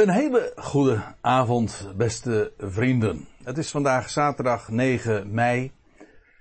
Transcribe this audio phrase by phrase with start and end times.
[0.00, 3.26] Een hele goede avond, beste vrienden.
[3.42, 5.72] Het is vandaag zaterdag 9 mei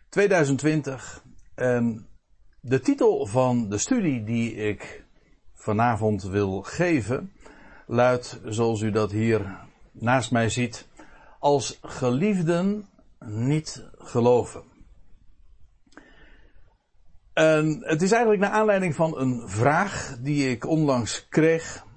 [0.10, 1.24] 2020
[1.56, 2.08] en
[2.62, 5.06] de titel van de studie die ik
[5.54, 7.32] vanavond wil geven
[7.88, 9.58] luidt, zoals u dat hier
[9.92, 10.88] naast mij ziet,
[11.40, 12.90] als geliefden
[13.26, 14.64] niet geloven.
[17.34, 21.88] En het is eigenlijk naar aanleiding van een vraag die ik onlangs kreeg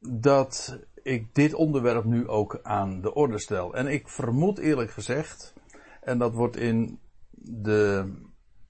[0.00, 3.74] dat ik dit onderwerp nu ook aan de orde stel.
[3.74, 5.54] En ik vermoed eerlijk gezegd,
[6.00, 6.98] en dat wordt in
[7.34, 8.12] de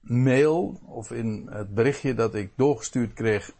[0.01, 3.51] mail of in het berichtje dat ik doorgestuurd kreeg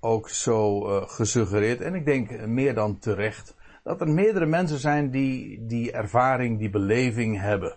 [0.00, 1.80] ook zo uh, gesuggereerd.
[1.80, 6.70] En ik denk meer dan terecht dat er meerdere mensen zijn die die ervaring, die
[6.70, 7.76] beleving hebben.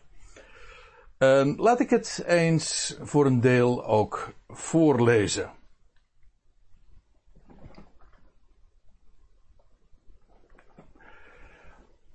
[1.19, 5.49] Uh, laat ik het eens voor een deel ook voorlezen.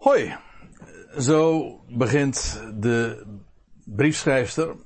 [0.05, 0.37] Hoi,
[1.19, 3.27] zo begint de
[3.85, 4.77] briefschrijfster.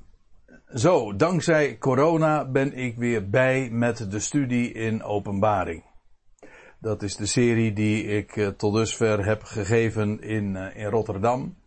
[0.73, 5.83] Zo, dankzij corona ben ik weer bij met de studie in openbaring.
[6.79, 11.57] Dat is de serie die ik uh, tot dusver heb gegeven in, uh, in Rotterdam.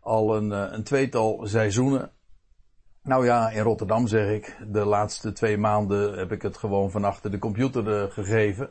[0.00, 2.12] Al een, uh, een tweetal seizoenen.
[3.02, 4.56] Nou ja, in Rotterdam zeg ik.
[4.68, 8.70] De laatste twee maanden heb ik het gewoon van achter de computer gegeven.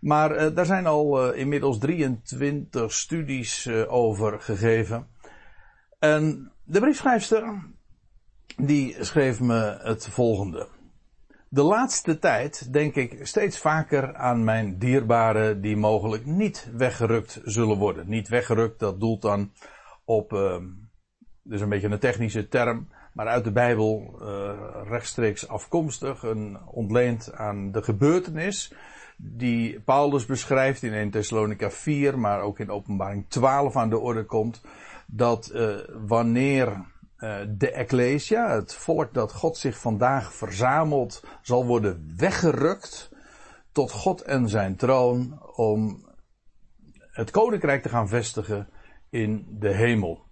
[0.00, 5.06] Maar uh, daar zijn al uh, inmiddels 23 studies uh, over gegeven.
[5.98, 7.62] En de briefschrijfster,
[8.56, 10.68] die schreef me het volgende.
[11.48, 17.76] De laatste tijd denk ik steeds vaker aan mijn dierbaren die mogelijk niet weggerukt zullen
[17.76, 18.08] worden.
[18.08, 19.52] Niet weggerukt, dat doelt dan
[20.04, 20.30] op,
[21.42, 24.18] dus een beetje een technische term, maar uit de Bijbel
[24.88, 28.72] rechtstreeks afkomstig, een ontleend aan de gebeurtenis
[29.20, 34.24] die Paulus beschrijft in 1 Thessalonica 4, maar ook in openbaring 12 aan de orde
[34.24, 34.60] komt,
[35.06, 36.68] dat uh, wanneer
[37.18, 43.10] uh, de Ecclesia, het volk dat God zich vandaag verzamelt, zal worden weggerukt
[43.72, 46.06] tot God en zijn troon om
[47.10, 48.68] het koninkrijk te gaan vestigen
[49.10, 50.26] in de hemel.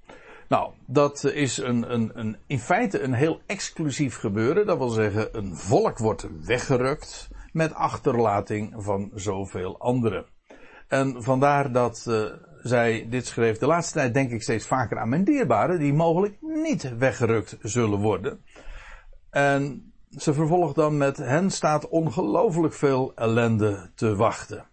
[0.48, 4.66] Nou, dat is een, een, een, in feite een heel exclusief gebeuren.
[4.66, 10.26] Dat wil zeggen, een volk wordt weggerukt met achterlating van zoveel anderen.
[10.88, 12.24] En vandaar dat uh,
[12.62, 13.58] zij dit schreef.
[13.58, 17.98] De laatste tijd denk ik steeds vaker aan mijn dierbaren, die mogelijk niet weggerukt zullen
[17.98, 18.44] worden.
[19.30, 24.66] En ze vervolgt dan met hen staat ongelooflijk veel ellende te wachten.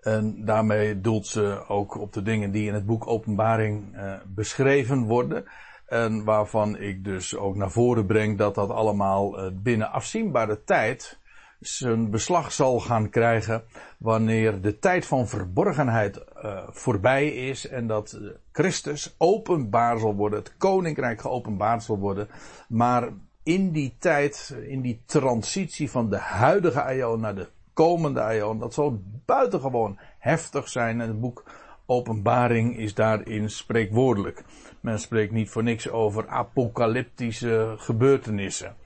[0.00, 5.02] En daarmee doelt ze ook op de dingen die in het boek Openbaring uh, beschreven
[5.02, 5.44] worden.
[5.86, 11.19] En waarvan ik dus ook naar voren breng dat dat allemaal uh, binnen afzienbare tijd
[11.60, 13.62] zijn beslag zal gaan krijgen
[13.98, 18.20] wanneer de tijd van verborgenheid uh, voorbij is en dat
[18.52, 22.28] Christus openbaar zal worden, het koninkrijk geopenbaard zal worden.
[22.68, 23.08] Maar
[23.42, 28.74] in die tijd, in die transitie van de huidige aion naar de komende aion, dat
[28.74, 31.44] zal buitengewoon heftig zijn en het boek
[31.86, 34.44] Openbaring is daarin spreekwoordelijk.
[34.80, 38.76] Men spreekt niet voor niks over apocalyptische gebeurtenissen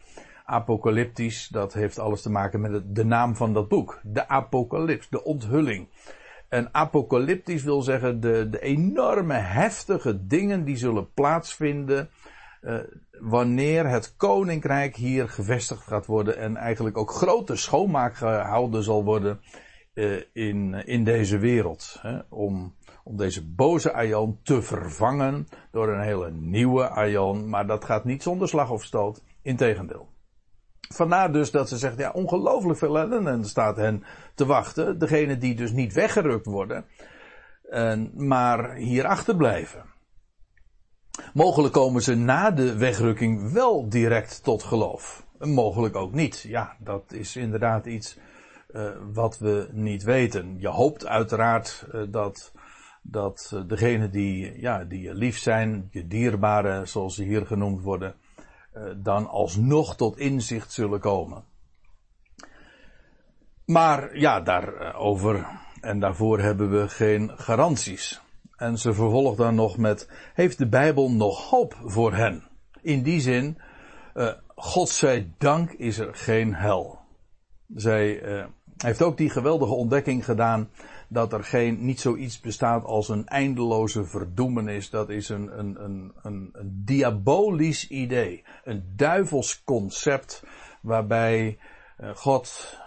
[0.44, 4.00] apocalyptisch, dat heeft alles te maken met de naam van dat boek.
[4.02, 5.88] De apocalyps, de onthulling.
[6.48, 12.10] En apocalyptisch wil zeggen de, de enorme heftige dingen die zullen plaatsvinden
[12.62, 12.78] uh,
[13.20, 19.40] wanneer het koninkrijk hier gevestigd gaat worden en eigenlijk ook grote schoonmaak gehouden zal worden
[19.94, 21.98] uh, in, in deze wereld.
[22.00, 27.48] Hè, om, om deze boze aion te vervangen door een hele nieuwe aion.
[27.48, 29.22] Maar dat gaat niet zonder slag of stoot.
[29.42, 30.12] Integendeel.
[30.88, 34.98] Vandaar dus dat ze zegt, ja, ongelooflijk veel ellende staat hen te wachten.
[34.98, 36.84] Degene die dus niet weggerukt worden,
[38.14, 39.84] maar hier achterblijven.
[41.34, 45.26] Mogelijk komen ze na de wegrukking wel direct tot geloof.
[45.38, 46.40] Mogelijk ook niet.
[46.40, 48.18] Ja, dat is inderdaad iets
[48.70, 50.56] uh, wat we niet weten.
[50.58, 52.52] Je hoopt uiteraard uh, dat,
[53.02, 57.82] dat uh, degenen die, ja, die je lief zijn, je dierbaren, zoals ze hier genoemd
[57.82, 58.14] worden,
[58.96, 61.44] dan alsnog tot inzicht zullen komen.
[63.64, 65.46] Maar ja, daarover
[65.80, 68.20] en daarvoor hebben we geen garanties.
[68.56, 72.42] En ze vervolgt dan nog met, heeft de Bijbel nog hoop voor hen?
[72.82, 73.58] In die zin,
[74.14, 76.98] uh, God zij dank is er geen hel.
[77.74, 78.22] Zij
[78.76, 80.68] heeft ook die geweldige ontdekking gedaan
[81.14, 84.90] dat er geen, niet zoiets bestaat als een eindeloze verdoemenis.
[84.90, 88.44] Dat is een, een, een, een, een diabolisch idee.
[88.64, 90.42] Een duivels concept
[90.82, 91.58] waarbij
[92.00, 92.78] uh, God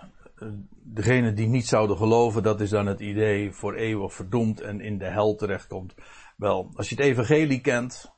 [0.83, 4.97] degene die niet zouden geloven, dat is dan het idee voor eeuwig verdoemd en in
[4.97, 5.95] de hel terechtkomt.
[6.37, 8.13] Wel, als je het evangelie kent,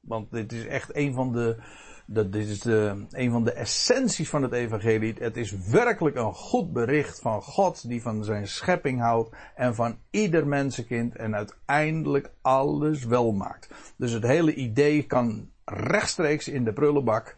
[0.00, 1.62] want dit is echt een van de,
[2.06, 5.14] dat dit is de, een van de essenties van het evangelie.
[5.18, 9.96] Het is werkelijk een goed bericht van God die van zijn schepping houdt en van
[10.10, 13.68] ieder mensenkind en uiteindelijk alles wel maakt.
[13.96, 17.34] Dus het hele idee kan rechtstreeks in de prullenbak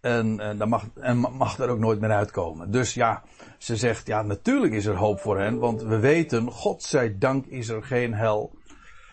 [0.00, 2.70] en, en, dan mag, en mag er ook nooit meer uitkomen.
[2.70, 3.22] Dus ja,
[3.58, 7.46] ze zegt, ja, natuurlijk is er hoop voor hen, want we weten, God zij dank
[7.46, 8.58] is er geen hel.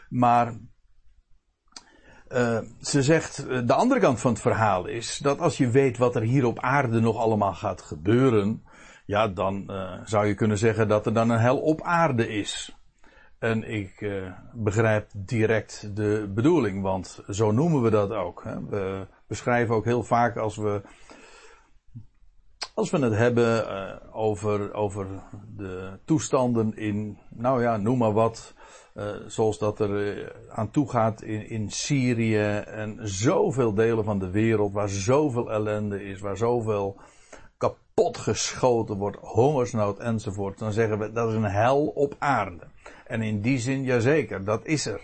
[0.10, 0.54] Maar
[2.32, 5.98] uh, ze zegt, eh, de andere kant van het verhaal is dat als je weet
[5.98, 8.64] wat er hier op aarde nog allemaal gaat gebeuren,
[9.06, 12.76] ja, dan uh, zou je kunnen zeggen dat er dan een hel op aarde is.
[13.40, 14.12] En ik
[14.54, 18.44] begrijp direct de bedoeling, want zo noemen we dat ook.
[18.44, 18.66] Hè.
[18.66, 20.82] We beschrijven ook heel vaak als we,
[22.74, 23.66] als we het hebben
[24.14, 25.08] over, over
[25.56, 28.54] de toestanden in, nou ja, noem maar wat,
[28.98, 34.20] uh, zoals dat er uh, aan toe gaat in, in Syrië en zoveel delen van
[34.20, 37.00] de wereld waar zoveel ellende is, waar zoveel
[37.58, 40.58] kapot geschoten wordt, hongersnood enzovoort.
[40.58, 42.68] Dan zeggen we dat is een hel op aarde.
[43.06, 45.02] En in die zin, jazeker, dat is er.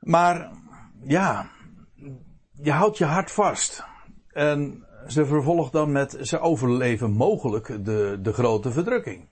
[0.00, 0.50] Maar,
[1.04, 1.50] ja,
[2.62, 3.84] je houdt je hart vast.
[4.28, 9.28] En ze vervolgt dan met, ze overleven mogelijk de, de grote verdrukking.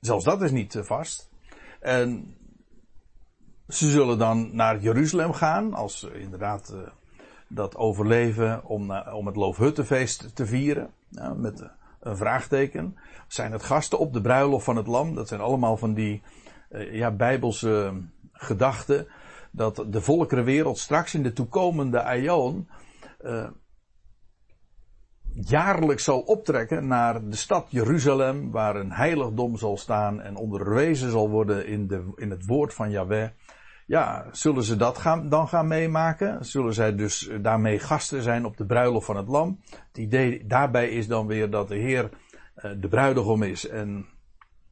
[0.00, 1.29] Zelfs dat is niet vast.
[1.80, 2.34] En
[3.68, 6.80] ze zullen dan naar Jeruzalem gaan, als ze inderdaad uh,
[7.48, 10.90] dat overleven, om, uh, om het Loofhuttenfeest te vieren.
[11.36, 11.66] Met uh,
[12.00, 12.96] een vraagteken.
[13.28, 15.14] Zijn het gasten op de bruiloft van het lam?
[15.14, 16.22] Dat zijn allemaal van die
[16.90, 17.92] ja, bijbelse
[18.32, 19.06] gedachten
[19.50, 22.68] dat de volkerenwereld straks in de toekomende aion
[25.34, 31.30] jaarlijks zal optrekken naar de stad Jeruzalem, waar een heiligdom zal staan en onderwezen zal
[31.30, 33.28] worden in, de, in het woord van Yahweh.
[33.86, 36.44] Ja, zullen ze dat gaan, dan gaan meemaken?
[36.44, 39.60] Zullen zij dus daarmee gasten zijn op de bruiloft van het lam?
[39.70, 42.10] Het idee daarbij is dan weer dat de Heer
[42.56, 44.06] uh, de bruidegom is en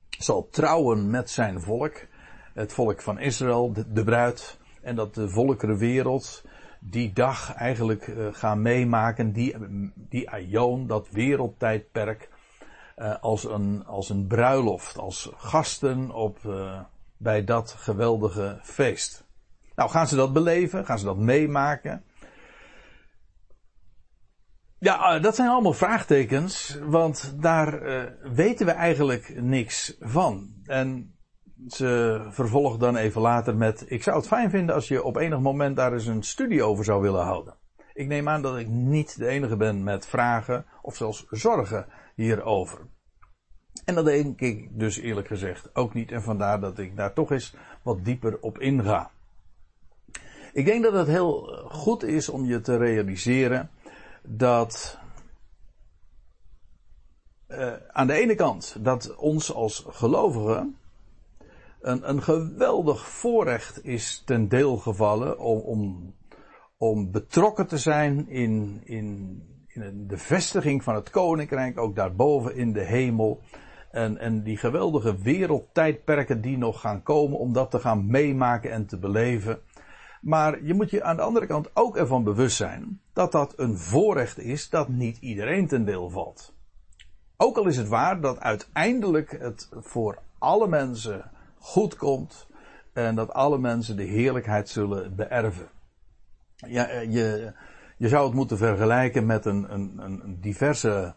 [0.09, 2.07] zal trouwen met zijn volk.
[2.55, 4.59] Het volk van Israël, de, de bruid.
[4.83, 6.45] En dat de volkerenwereld
[6.81, 9.55] die dag eigenlijk uh, gaan meemaken, die,
[9.95, 12.29] die aion, dat wereldtijdperk,
[12.97, 16.81] uh, als, een, als een bruiloft, als gasten op, uh,
[17.17, 19.27] bij dat geweldige feest.
[19.75, 20.85] Nou, gaan ze dat beleven?
[20.85, 22.03] Gaan ze dat meemaken?
[24.79, 27.81] Ja, dat zijn allemaal vraagtekens, want daar
[28.35, 30.53] weten we eigenlijk niks van.
[30.65, 31.18] En
[31.67, 35.41] ze vervolgt dan even later met: Ik zou het fijn vinden als je op enig
[35.41, 37.55] moment daar eens een studie over zou willen houden.
[37.93, 42.79] Ik neem aan dat ik niet de enige ben met vragen of zelfs zorgen hierover.
[43.85, 46.13] En dat denk ik dus eerlijk gezegd ook niet.
[46.13, 49.11] En vandaar dat ik daar toch eens wat dieper op inga.
[50.53, 53.71] Ik denk dat het heel goed is om je te realiseren
[54.23, 54.99] dat
[57.49, 60.77] uh, aan de ene kant dat ons als gelovigen
[61.89, 66.15] een, geweldig voorrecht is ten deel gevallen om, om,
[66.77, 72.73] om betrokken te zijn in, in, in de vestiging van het koninkrijk, ook daarboven in
[72.73, 73.41] de hemel.
[73.91, 78.87] En, en die geweldige wereldtijdperken die nog gaan komen om dat te gaan meemaken en
[78.87, 79.61] te beleven.
[80.21, 83.79] Maar je moet je aan de andere kant ook ervan bewust zijn dat dat een
[83.79, 86.53] voorrecht is dat niet iedereen ten deel valt.
[87.37, 92.47] Ook al is het waar dat uiteindelijk het voor alle mensen goed komt
[92.93, 95.69] en dat alle mensen de heerlijkheid zullen beërven.
[96.57, 97.53] Ja, eh, je,
[97.97, 101.15] je zou het moeten vergelijken met een, een, een diverse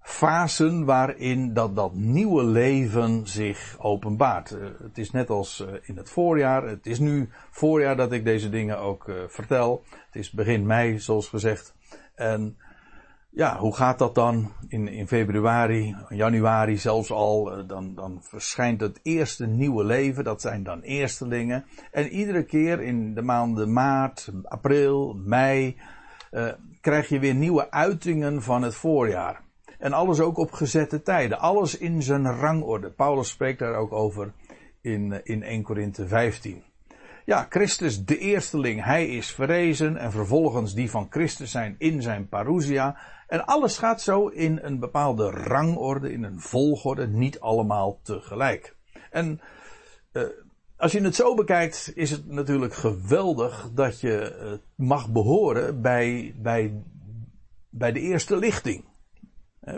[0.00, 4.50] fasen waarin dat, dat nieuwe leven zich openbaart.
[4.50, 6.62] Uh, het is net als uh, in het voorjaar.
[6.62, 9.84] Het is nu voorjaar dat ik deze dingen ook vertel.
[9.90, 11.74] Het is begin mei, zoals gezegd.
[12.14, 12.56] En
[13.30, 14.52] ja, hoe gaat dat dan?
[14.68, 20.24] In, in februari, januari zelfs al, eh, dan, dan verschijnt het eerste nieuwe leven.
[20.24, 21.64] Dat zijn dan eerstelingen.
[21.92, 25.76] En iedere keer in de maanden maart, april, mei,
[26.30, 26.48] uh,
[26.80, 29.40] krijg je weer nieuwe uitingen van het voorjaar.
[29.78, 31.38] En alles ook op gezette tijden.
[31.38, 32.90] Alles in zijn rangorde.
[32.90, 34.32] Paulus spreekt daar ook over
[34.80, 36.62] in, eh, in 1 Korinthe 15.
[37.24, 42.28] Ja, Christus de eersteling, hij is verrezen en vervolgens die van Christus zijn in zijn
[42.28, 42.96] parousia.
[43.28, 48.76] En alles gaat zo in een bepaalde rangorde, in een volgorde, niet allemaal tegelijk.
[49.10, 49.40] En
[50.12, 50.22] uh,
[50.76, 56.34] als je het zo bekijkt, is het natuurlijk geweldig dat je uh, mag behoren bij,
[56.36, 56.82] bij,
[57.70, 58.84] bij de eerste lichting.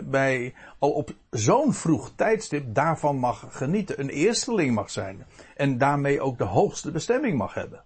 [0.03, 3.99] Bij, al op zo'n vroeg tijdstip daarvan mag genieten.
[3.99, 5.25] Een eersteling mag zijn.
[5.55, 7.83] En daarmee ook de hoogste bestemming mag hebben.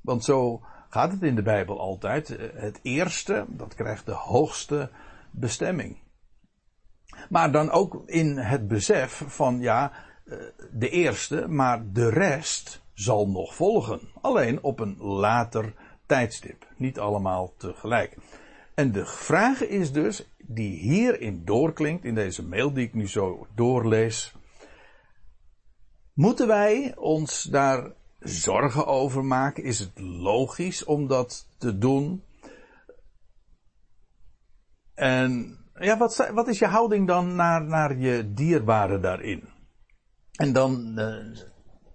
[0.00, 2.28] Want zo gaat het in de Bijbel altijd.
[2.54, 4.90] Het eerste, dat krijgt de hoogste
[5.30, 5.98] bestemming.
[7.28, 9.92] Maar dan ook in het besef van ja,
[10.24, 10.38] eh,
[10.72, 14.00] de eerste, maar de rest zal nog volgen.
[14.20, 15.74] Alleen op een later
[16.06, 16.66] tijdstip.
[16.76, 18.16] Niet allemaal tegelijk.
[18.74, 23.46] En de vraag is dus, die hierin doorklinkt, in deze mail die ik nu zo
[23.54, 24.34] doorlees.
[26.14, 29.64] Moeten wij ons daar zorgen over maken?
[29.64, 32.24] Is het logisch om dat te doen?
[34.94, 39.48] En ja, wat, wat is je houding dan naar, naar je dierbare daarin?
[40.32, 41.36] En dan uh,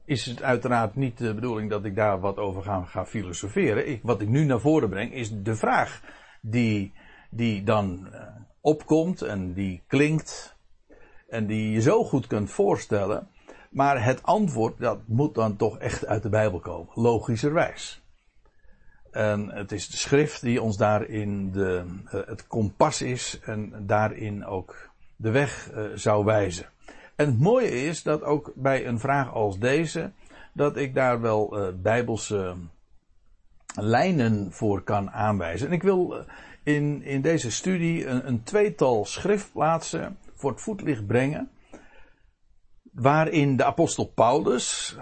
[0.06, 3.90] is het uiteraard niet de bedoeling dat ik daar wat over ga, ga filosoferen.
[3.90, 6.02] Ik, wat ik nu naar voren breng is de vraag
[6.42, 6.94] die,
[7.30, 8.22] die dan uh,
[8.62, 10.58] opkomt en die klinkt
[11.28, 13.28] en die je zo goed kunt voorstellen.
[13.70, 18.04] Maar het antwoord dat moet dan toch echt uit de Bijbel komen, logischerwijs.
[19.12, 24.46] En het is de schrift die ons daarin de, uh, het kompas is en daarin
[24.46, 26.66] ook de weg uh, zou wijzen.
[27.16, 30.12] En het mooie is dat ook bij een vraag als deze,
[30.54, 32.56] dat ik daar wel uh, bijbelse
[33.76, 35.68] lijnen voor kan aanwijzen.
[35.68, 36.26] En ik wil
[36.64, 41.50] in, in deze studie een, een tweetal schriftplaatsen voor het voetlicht brengen,
[42.96, 44.98] waarin de apostel Paulus,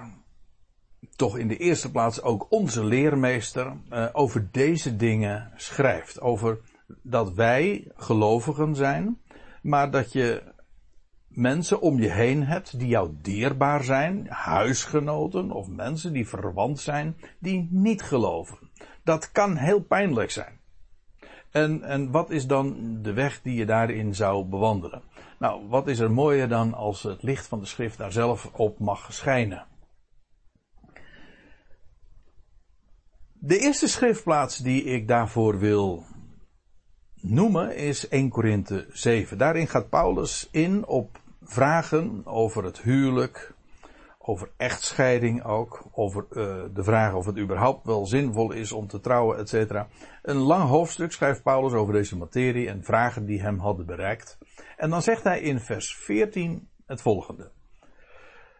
[1.15, 6.21] toch in de eerste plaats ook onze leermeester, uh, over deze dingen schrijft.
[6.21, 6.59] Over
[7.01, 9.21] dat wij gelovigen zijn,
[9.61, 10.43] maar dat je
[11.27, 17.15] mensen om je heen hebt die jou dierbaar zijn, huisgenoten of mensen die verwant zijn,
[17.39, 18.57] die niet geloven.
[19.03, 20.59] Dat kan heel pijnlijk zijn.
[21.51, 25.01] En, en wat is dan de weg die je daarin zou bewandelen?
[25.43, 28.79] Nou, wat is er mooier dan als het licht van de schrift daar zelf op
[28.79, 29.65] mag schijnen?
[33.33, 36.05] De eerste schriftplaats die ik daarvoor wil
[37.21, 39.37] noemen is 1 Korinthe 7.
[39.37, 43.52] Daarin gaat Paulus in op vragen over het huwelijk,
[44.25, 48.99] over echtscheiding ook, over uh, de vraag of het überhaupt wel zinvol is om te
[48.99, 49.83] trouwen, etc.
[50.21, 54.37] Een lang hoofdstuk schrijft Paulus over deze materie en vragen die hem hadden bereikt.
[54.77, 57.51] En dan zegt hij in vers 14 het volgende.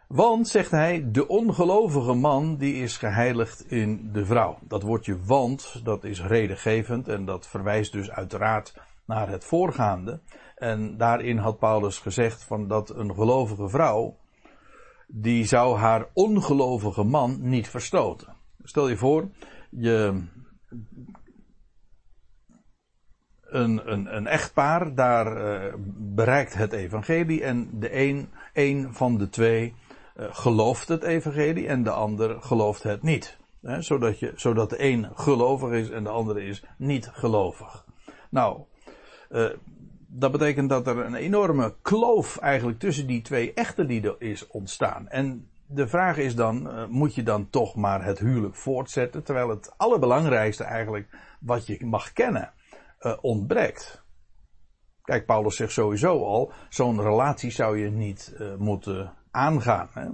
[0.08, 4.58] Want, zegt hij, de ongelovige man die is geheiligd in de vrouw.
[4.62, 8.74] Dat woordje want, dat is redengevend en dat verwijst dus uiteraard
[9.06, 10.22] naar het voorgaande.
[10.56, 14.18] En daarin had Paulus gezegd van dat een gelovige vrouw,
[15.08, 18.36] die zou haar ongelovige man niet verstoten.
[18.64, 19.30] Stel je voor,
[19.70, 20.24] je,
[23.54, 29.30] een, een, een echtpaar, daar uh, bereikt het evangelie en de een, een van de
[29.30, 29.74] twee
[30.16, 33.38] uh, gelooft het evangelie en de ander gelooft het niet.
[33.80, 37.86] Zodat, je, zodat de een gelovig is en de andere is niet gelovig.
[38.30, 38.62] Nou,
[39.30, 39.50] uh,
[40.16, 45.08] dat betekent dat er een enorme kloof eigenlijk tussen die twee echte is ontstaan.
[45.08, 49.50] En de vraag is dan, uh, moet je dan toch maar het huwelijk voortzetten, terwijl
[49.50, 51.08] het allerbelangrijkste eigenlijk
[51.40, 52.52] wat je mag kennen
[53.02, 54.04] uh, ontbreekt.
[55.04, 59.90] Kijk, Paulus zegt sowieso al, zo'n relatie zou je niet uh, moeten aangaan.
[59.94, 60.08] Hè?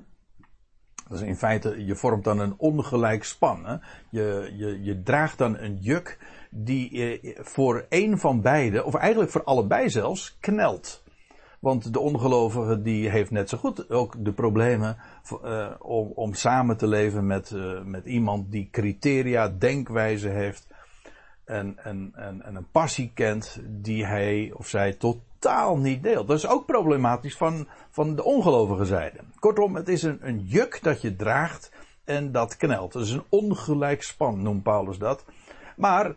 [1.08, 3.82] Dat is in feite, je vormt dan een ongelijk span.
[4.10, 6.18] Je, je, je draagt dan een juk
[6.50, 11.04] die eh, voor een van beiden, of eigenlijk voor allebei zelfs, knelt.
[11.60, 14.98] Want de ongelovige die heeft net zo goed ook de problemen
[15.44, 20.68] uh, om, om, samen te leven met, uh, met iemand die criteria, denkwijze heeft
[21.46, 26.28] en, en, en, en, een passie kent die hij of zij totaal niet deelt.
[26.28, 29.20] Dat is ook problematisch van, van de ongelovige zijde.
[29.40, 31.72] Kortom, het is een, een juk dat je draagt
[32.04, 32.94] en dat knelt.
[32.94, 35.26] Het is een ongelijk span, noemt Paulus dat.
[35.80, 36.16] Maar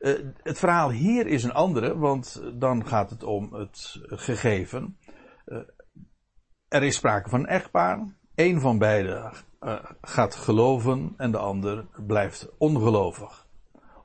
[0.00, 4.98] uh, het verhaal hier is een andere, want dan gaat het om het gegeven.
[5.46, 5.58] Uh,
[6.68, 8.18] er is sprake van een echtpaar.
[8.34, 9.32] Een van beiden
[10.00, 13.46] gaat geloven en de ander blijft ongelovig.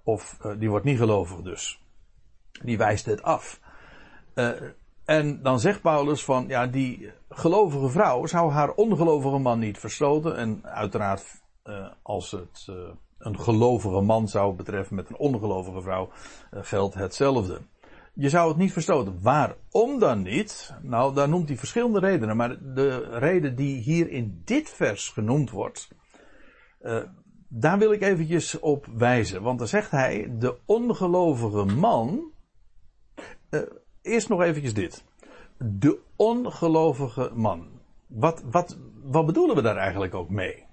[0.03, 1.81] Of die wordt niet gelovig dus.
[2.63, 3.59] Die wijst het af.
[5.05, 10.37] en dan zegt Paulus van, ja, die gelovige vrouw zou haar ongelovige man niet verstoten.
[10.37, 11.41] En uiteraard,
[12.01, 12.67] als het
[13.17, 16.09] een gelovige man zou betreffen met een ongelovige vrouw,
[16.53, 17.61] uh, geldt hetzelfde.
[18.13, 19.19] Je zou het niet verstoten.
[19.21, 20.73] Waarom dan niet?
[20.81, 22.37] Nou, daar noemt hij verschillende redenen.
[22.37, 25.87] Maar de reden die hier in dit vers genoemd wordt,
[26.81, 27.03] uh,
[27.47, 29.41] daar wil ik eventjes op wijzen.
[29.41, 32.31] Want dan zegt hij, de ongelovige man,
[33.49, 33.61] uh,
[34.01, 35.03] eerst nog eventjes dit.
[35.57, 37.67] De ongelovige man.
[38.07, 40.65] Wat, wat, wat bedoelen we daar eigenlijk ook mee?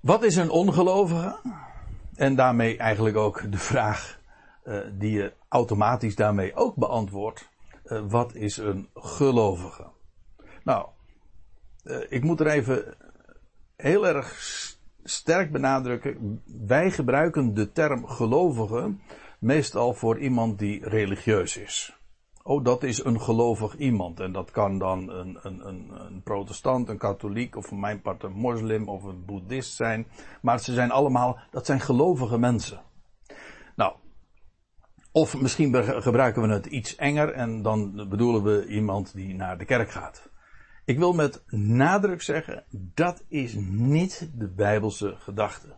[0.00, 1.38] Wat is een ongelovige?
[2.14, 4.20] En daarmee eigenlijk ook de vraag
[4.64, 7.48] uh, die je automatisch daarmee ook beantwoordt.
[7.84, 9.86] Uh, wat is een gelovige?
[10.64, 10.88] Nou,
[11.84, 12.94] uh, ik moet er even
[13.76, 14.38] heel erg
[15.04, 16.42] sterk benadrukken.
[16.66, 18.94] Wij gebruiken de term gelovige
[19.38, 21.99] meestal voor iemand die religieus is.
[22.42, 24.20] Oh, dat is een gelovig iemand.
[24.20, 28.22] En dat kan dan een, een, een, een protestant, een katholiek, of voor mijn part
[28.22, 30.06] een moslim of een boeddhist zijn.
[30.42, 32.80] Maar ze zijn allemaal, dat zijn gelovige mensen.
[33.76, 33.94] Nou,
[35.12, 39.64] of misschien gebruiken we het iets enger en dan bedoelen we iemand die naar de
[39.64, 40.30] kerk gaat.
[40.84, 45.76] Ik wil met nadruk zeggen, dat is niet de Bijbelse gedachte.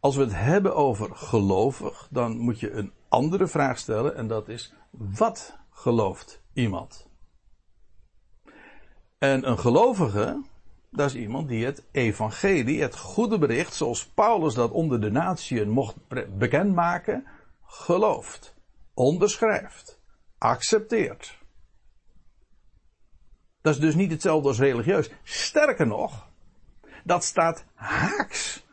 [0.00, 4.48] Als we het hebben over gelovig, dan moet je een andere vraag stellen en dat
[4.48, 7.08] is, wat gelooft iemand?
[9.18, 10.42] En een gelovige,
[10.90, 15.68] dat is iemand die het evangelie, het goede bericht, zoals Paulus dat onder de natieën
[15.68, 15.96] mocht
[16.38, 17.26] bekendmaken,
[17.64, 18.54] gelooft,
[18.94, 20.00] onderschrijft,
[20.38, 21.38] accepteert.
[23.60, 25.10] Dat is dus niet hetzelfde als religieus.
[25.22, 26.28] Sterker nog,
[27.04, 28.66] dat staat haaks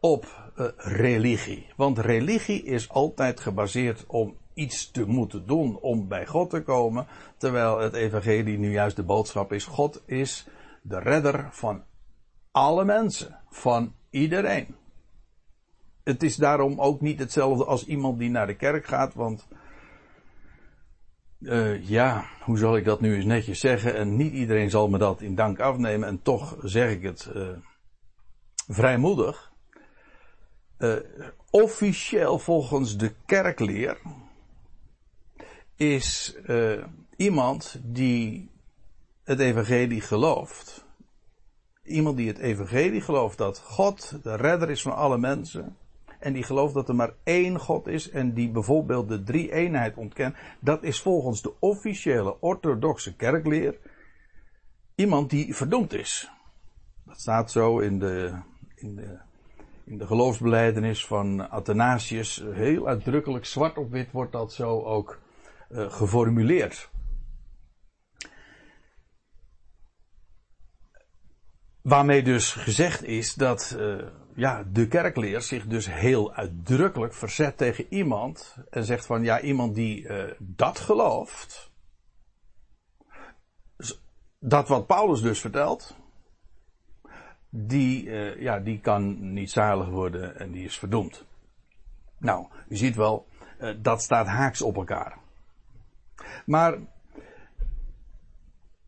[0.00, 1.66] op uh, religie.
[1.76, 7.06] Want religie is altijd gebaseerd om iets te moeten doen om bij God te komen.
[7.36, 9.64] Terwijl het evangelie nu juist de boodschap is.
[9.64, 10.46] God is
[10.82, 11.82] de redder van
[12.50, 13.38] alle mensen.
[13.50, 14.74] Van iedereen.
[16.04, 19.14] Het is daarom ook niet hetzelfde als iemand die naar de kerk gaat.
[19.14, 19.46] Want
[21.40, 23.96] uh, ja, hoe zal ik dat nu eens netjes zeggen?
[23.96, 26.08] En niet iedereen zal me dat in dank afnemen.
[26.08, 27.48] En toch zeg ik het uh,
[28.68, 29.52] vrijmoedig.
[30.78, 30.94] Uh,
[31.50, 33.98] officieel volgens de kerkleer
[35.76, 36.36] is
[37.16, 38.50] iemand die
[39.24, 40.84] het evangelie gelooft.
[41.82, 45.76] Iemand die het evangelie gelooft dat God de redder is van alle mensen
[46.24, 49.96] en die gelooft dat er maar één God is en die bijvoorbeeld de drie eenheid
[49.96, 53.78] ontkent, dat is volgens de officiële orthodoxe kerkleer
[54.94, 56.30] iemand die verdoemd is.
[57.04, 58.32] Dat staat zo in de,
[58.74, 59.18] in de,
[59.84, 62.44] in de geloofsbeleidenis van Athanasius.
[62.52, 65.18] Heel uitdrukkelijk, zwart op wit wordt dat zo ook
[65.70, 66.90] uh, geformuleerd.
[71.82, 77.86] Waarmee dus gezegd is dat uh, ja, de kerkleer zich dus heel uitdrukkelijk verzet tegen
[77.88, 81.72] iemand en zegt van ja, iemand die uh, dat gelooft,
[84.38, 85.96] dat wat Paulus dus vertelt,
[87.50, 91.24] die, ja, die kan niet zalig worden en die is verdoemd.
[92.18, 93.26] Nou, u ziet wel,
[93.80, 95.23] dat staat haaks op elkaar.
[96.46, 96.78] Maar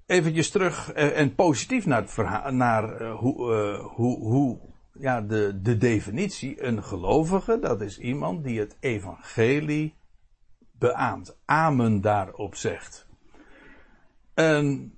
[0.07, 3.53] eventjes terug en positief naar, het verhaal, naar hoe,
[3.95, 4.59] hoe, hoe
[4.93, 9.95] ja, de, de definitie, een gelovige, dat is iemand die het evangelie
[10.73, 13.07] beaamt, amen daarop zegt.
[14.35, 14.95] En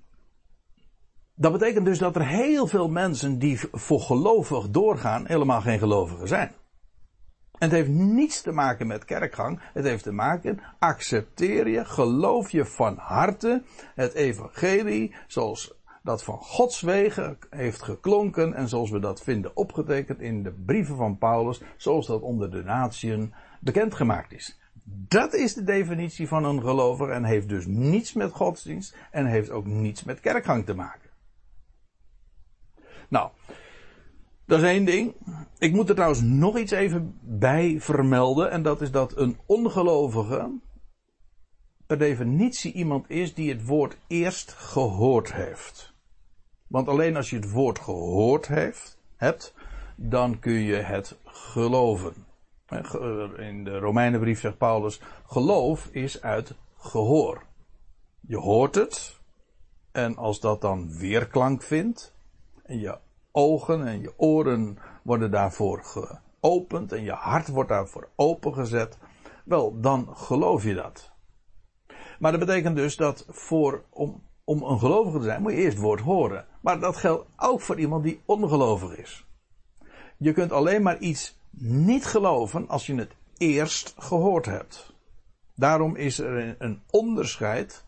[1.35, 6.29] dat betekent dus dat er heel veel mensen die voor gelovig doorgaan, helemaal geen gelovigen
[6.29, 6.53] zijn.
[7.59, 9.61] En het heeft niets te maken met kerkgang.
[9.73, 13.63] Het heeft te maken, accepteer je, geloof je van harte
[13.95, 20.21] het evangelie zoals dat van Gods wegen heeft geklonken en zoals we dat vinden opgetekend
[20.21, 24.59] in de brieven van Paulus, zoals dat onder de natieën bekendgemaakt is.
[25.09, 29.51] Dat is de definitie van een gelover en heeft dus niets met godsdienst en heeft
[29.51, 31.11] ook niets met kerkgang te maken.
[33.09, 33.31] Nou,
[34.49, 35.15] dat is één ding.
[35.59, 40.51] Ik moet er trouwens nog iets even bij vermelden en dat is dat een ongelovige
[41.87, 45.93] per definitie iemand is die het woord eerst gehoord heeft.
[46.67, 48.49] Want alleen als je het woord gehoord
[49.17, 49.55] hebt,
[49.97, 52.15] dan kun je het geloven.
[53.37, 57.43] In de Romeinenbrief zegt Paulus, geloof is uit gehoor.
[58.21, 59.17] Je hoort het,
[59.93, 62.15] en als dat dan weerklank vindt,
[62.63, 62.99] en je
[63.39, 68.99] ogen en je oren worden daarvoor geopend, en je hart wordt daarvoor opengezet,
[69.45, 71.13] wel, dan geloof je dat.
[72.19, 75.77] Maar dat betekent dus dat voor, om, om een gelovige te zijn, moet je eerst
[75.77, 76.47] het woord horen.
[76.61, 79.27] Maar dat geldt ook voor iemand die ongelovig is.
[80.17, 84.93] Je kunt alleen maar iets niet geloven als je het eerst gehoord hebt.
[85.55, 87.85] Daarom is er een onderscheid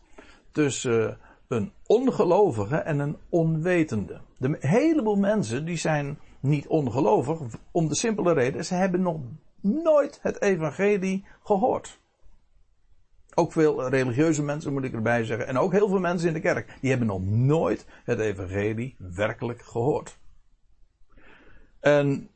[0.51, 1.17] tussen
[1.51, 4.21] een ongelovige en een onwetende.
[4.37, 7.39] De heleboel mensen die zijn niet ongelovig
[7.71, 9.19] om de simpele reden, ze hebben nog
[9.61, 11.99] nooit het evangelie gehoord.
[13.33, 15.47] Ook veel religieuze mensen moet ik erbij zeggen.
[15.47, 16.77] En ook heel veel mensen in de kerk.
[16.81, 20.19] Die hebben nog nooit het evangelie werkelijk gehoord.
[21.79, 22.29] En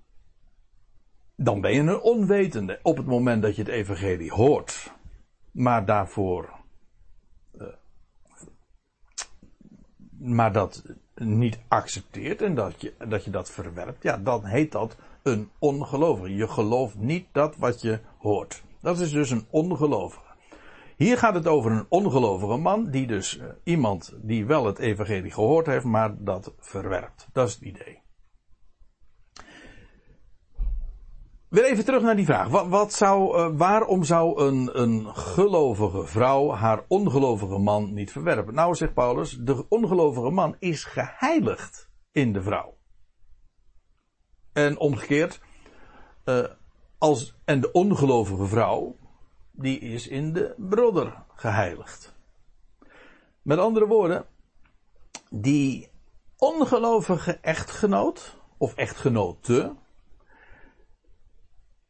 [1.35, 4.93] dan ben je een onwetende op het moment dat je het evangelie hoort.
[5.51, 6.63] Maar daarvoor.
[10.17, 10.83] Maar dat
[11.15, 14.03] niet accepteert en dat je, dat je dat verwerpt.
[14.03, 16.35] Ja, dan heet dat een ongelovige.
[16.35, 18.63] Je gelooft niet dat wat je hoort.
[18.79, 20.23] Dat is dus een ongelovige.
[20.95, 25.31] Hier gaat het over een ongelovige man, die dus uh, iemand die wel het evangelie
[25.31, 27.27] gehoord heeft, maar dat verwerpt.
[27.31, 28.04] Dat is het idee.
[31.55, 32.47] Weer even terug naar die vraag.
[32.47, 38.53] Wat, wat zou, uh, waarom zou een, een gelovige vrouw haar ongelovige man niet verwerpen?
[38.53, 42.77] Nou, zegt Paulus, de ongelovige man is geheiligd in de vrouw.
[44.53, 45.41] En omgekeerd,
[46.25, 46.45] uh,
[46.97, 48.95] als, en de ongelovige vrouw,
[49.51, 52.15] die is in de broeder geheiligd.
[53.41, 54.25] Met andere woorden,
[55.29, 55.89] die
[56.37, 59.75] ongelovige echtgenoot, of echtgenote,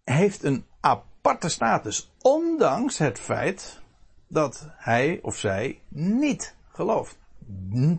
[0.06, 3.82] heeft een aparte status, ondanks het feit
[4.28, 7.18] dat hij of zij niet gelooft.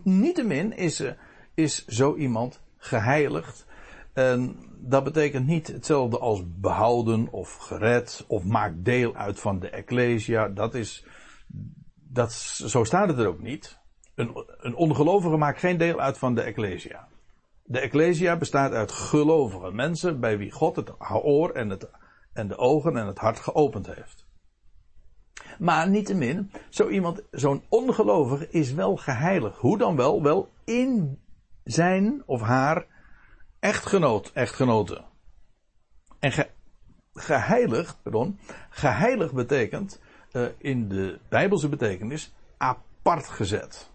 [0.03, 1.03] Niettemin is,
[1.53, 3.65] is zo iemand geheiligd.
[4.13, 9.69] En dat betekent niet hetzelfde als behouden of gered of maakt deel uit van de
[9.69, 10.47] Ecclesia.
[10.47, 11.05] Dat is,
[11.93, 13.77] dat, zo staat het er ook niet.
[14.15, 17.07] Een, een ongelovige maakt geen deel uit van de Ecclesia.
[17.69, 21.89] De Ecclesia bestaat uit gelovige mensen bij wie God het oor en, het,
[22.33, 24.25] en de ogen en het hart geopend heeft.
[25.59, 29.57] Maar niettemin, zo iemand, zo'n ongelovige is wel geheiligd.
[29.57, 30.23] Hoe dan wel?
[30.23, 31.19] Wel in
[31.63, 32.85] zijn of haar
[33.59, 35.03] echtgenoot, echtgenote.
[36.19, 36.49] En ge,
[37.13, 40.01] geheiligd, pardon, geheiligd betekent
[40.31, 43.89] uh, in de Bijbelse betekenis apart gezet.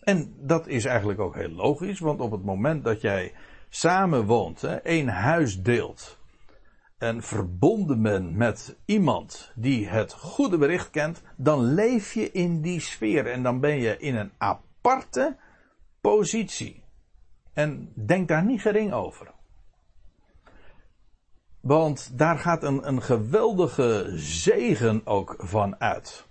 [0.00, 3.32] En dat is eigenlijk ook heel logisch, want op het moment dat jij
[3.68, 6.18] samen woont, één huis deelt
[7.00, 12.80] en verbonden bent met iemand die het goede bericht kent, dan leef je in die
[12.80, 15.36] sfeer en dan ben je in een aparte
[16.00, 16.82] positie.
[17.52, 19.30] En denk daar niet gering over.
[21.60, 26.26] Want daar gaat een, een geweldige zegen ook van uit.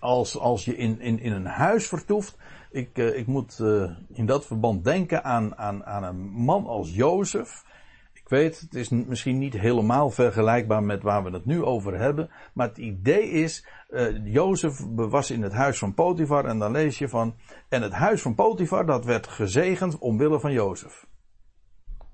[0.00, 2.36] Als, als je in, in, in een huis vertoeft.
[2.70, 6.94] Ik, uh, ik moet uh, in dat verband denken aan, aan, aan een man als
[6.94, 7.64] Jozef.
[8.12, 12.30] Ik weet, het is misschien niet helemaal vergelijkbaar met waar we het nu over hebben.
[12.52, 16.98] Maar het idee is, uh, Jozef was in het huis van Potifar en dan lees
[16.98, 17.34] je van,
[17.68, 21.06] en het huis van Potifar dat werd gezegend omwille van Jozef.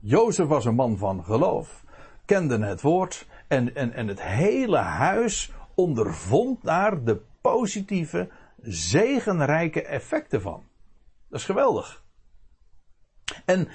[0.01, 1.85] Jozef was een man van geloof,
[2.25, 8.29] kende het woord en, en, en het hele huis ondervond daar de positieve,
[8.67, 10.63] zegenrijke effecten van.
[11.29, 12.05] Dat is geweldig.
[13.45, 13.69] En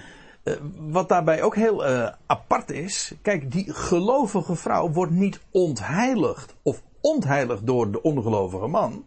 [0.44, 6.56] uh, wat daarbij ook heel uh, apart is, kijk, die gelovige vrouw wordt niet ontheiligd
[6.62, 9.06] of ontheiligd door de ongelovige man.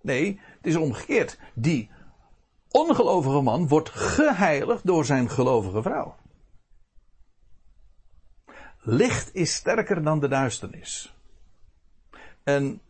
[0.00, 1.38] Nee, het is omgekeerd.
[1.54, 1.90] Die
[2.70, 6.16] ongelovige man wordt geheiligd door zijn gelovige vrouw.
[8.78, 11.14] Licht is sterker dan de duisternis.
[12.42, 12.80] En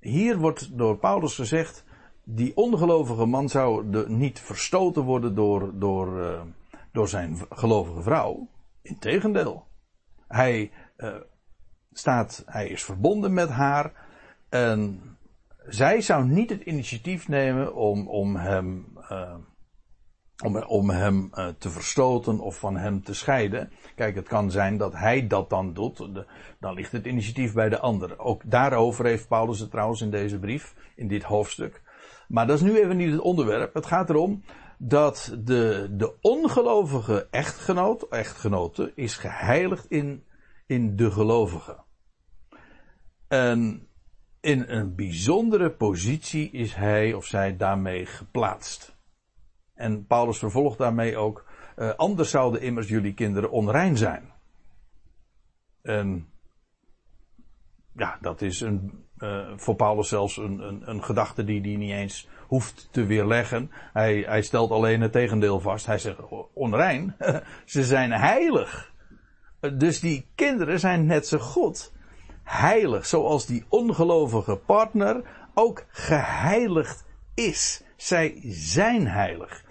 [0.00, 1.84] hier wordt door Paulus gezegd,
[2.24, 6.40] die ongelovige man zou de, niet verstoten worden door, door, uh,
[6.92, 8.48] door zijn gelovige vrouw.
[8.82, 9.66] Integendeel.
[10.28, 11.14] Hij uh,
[11.92, 13.92] staat, hij is verbonden met haar.
[14.48, 15.00] En
[15.66, 19.34] zij zou niet het initiatief nemen om, om hem, uh,
[20.68, 23.72] om, hem uh, te verstoten of van hem te scheiden.
[23.94, 26.08] Kijk, het kan zijn dat hij dat dan doet.
[26.60, 28.18] Dan ligt het initiatief bij de ander.
[28.18, 31.82] Ook daarover heeft Paulus het trouwens in deze brief, in dit hoofdstuk.
[32.28, 33.74] Maar dat is nu even niet het onderwerp.
[33.74, 34.42] Het gaat erom
[34.78, 40.24] dat de, de ongelovige echtgenoot, echtgenote, is geheiligd in,
[40.66, 41.76] in de gelovige.
[43.28, 43.88] En
[44.40, 48.97] in een bijzondere positie is hij of zij daarmee geplaatst.
[49.78, 51.44] En Paulus vervolgt daarmee ook,
[51.76, 54.32] uh, anders zouden immers jullie kinderen onrein zijn.
[55.82, 56.28] En
[57.96, 61.92] ja, dat is een, uh, voor Paulus zelfs een, een, een gedachte die hij niet
[61.92, 63.70] eens hoeft te weerleggen.
[63.92, 65.86] Hij, hij stelt alleen het tegendeel vast.
[65.86, 66.18] Hij zegt
[66.52, 67.16] onrein,
[67.64, 68.92] ze zijn heilig.
[69.76, 71.92] Dus die kinderen zijn net zo goed
[72.42, 75.22] heilig, zoals die ongelovige partner
[75.54, 77.82] ook geheiligd is.
[77.96, 79.66] Zij zijn heilig.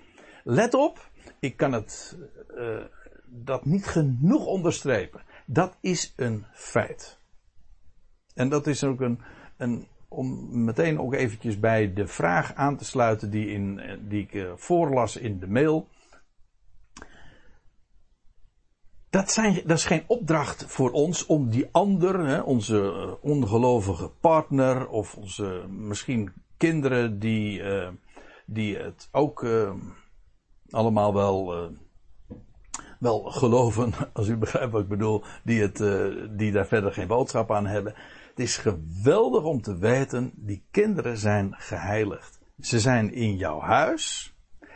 [0.50, 2.18] Let op, ik kan het
[2.58, 2.84] uh,
[3.26, 5.22] dat niet genoeg onderstrepen.
[5.46, 7.20] Dat is een feit.
[8.34, 9.22] En dat is ook een,
[9.58, 14.34] een om meteen ook eventjes bij de vraag aan te sluiten die, in, die ik
[14.34, 15.88] eh, voorlas in de mail.
[19.10, 24.10] Dat, zijn, dat is geen opdracht voor ons om die ander, hè, onze eh, ongelovige
[24.10, 27.64] partner of onze misschien kinderen die,
[28.46, 29.44] die het ook
[30.70, 31.78] allemaal wel, uh,
[33.00, 35.78] wel geloven, als u begrijpt wat ik bedoel, die, het,
[36.38, 37.94] die daar verder geen boodschap aan hebben.
[38.30, 42.40] Het is geweldig om te weten, die kinderen zijn geheiligd.
[42.60, 44.36] Ze zijn in jouw huis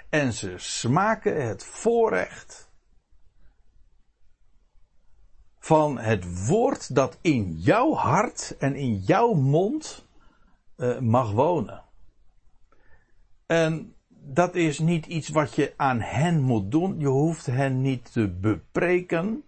[0.10, 2.72] en ze smaken het voorrecht
[5.60, 10.08] van het woord dat in jouw hart en in jouw mond
[10.78, 11.84] uh, mag wonen.
[13.46, 17.00] En dat is niet iets wat je aan hen moet doen.
[17.00, 19.44] Je hoeft hen niet te bepreken.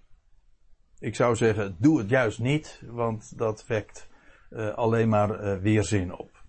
[0.99, 4.07] Ik zou zeggen, doe het juist niet, want dat wekt
[4.49, 6.43] uh, alleen maar uh, weerzin op.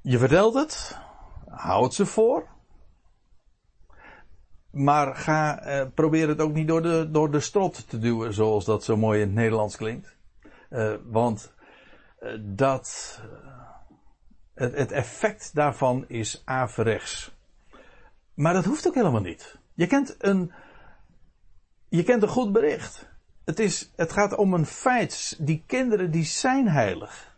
[0.00, 0.98] Je vertelt het,
[1.48, 2.50] houd ze voor.
[4.70, 8.64] Maar ga, uh, probeer het ook niet door de, door de strot te duwen, zoals
[8.64, 10.16] dat zo mooi in het Nederlands klinkt.
[11.04, 11.54] want
[12.40, 13.20] dat,
[14.70, 17.34] het, effect daarvan is averechts.
[18.34, 19.58] Maar dat hoeft ook helemaal niet.
[19.74, 20.52] Je kent een,
[21.88, 23.08] je kent een goed bericht.
[23.44, 25.36] Het, is, het gaat om een feit.
[25.38, 27.36] Die kinderen die zijn heilig.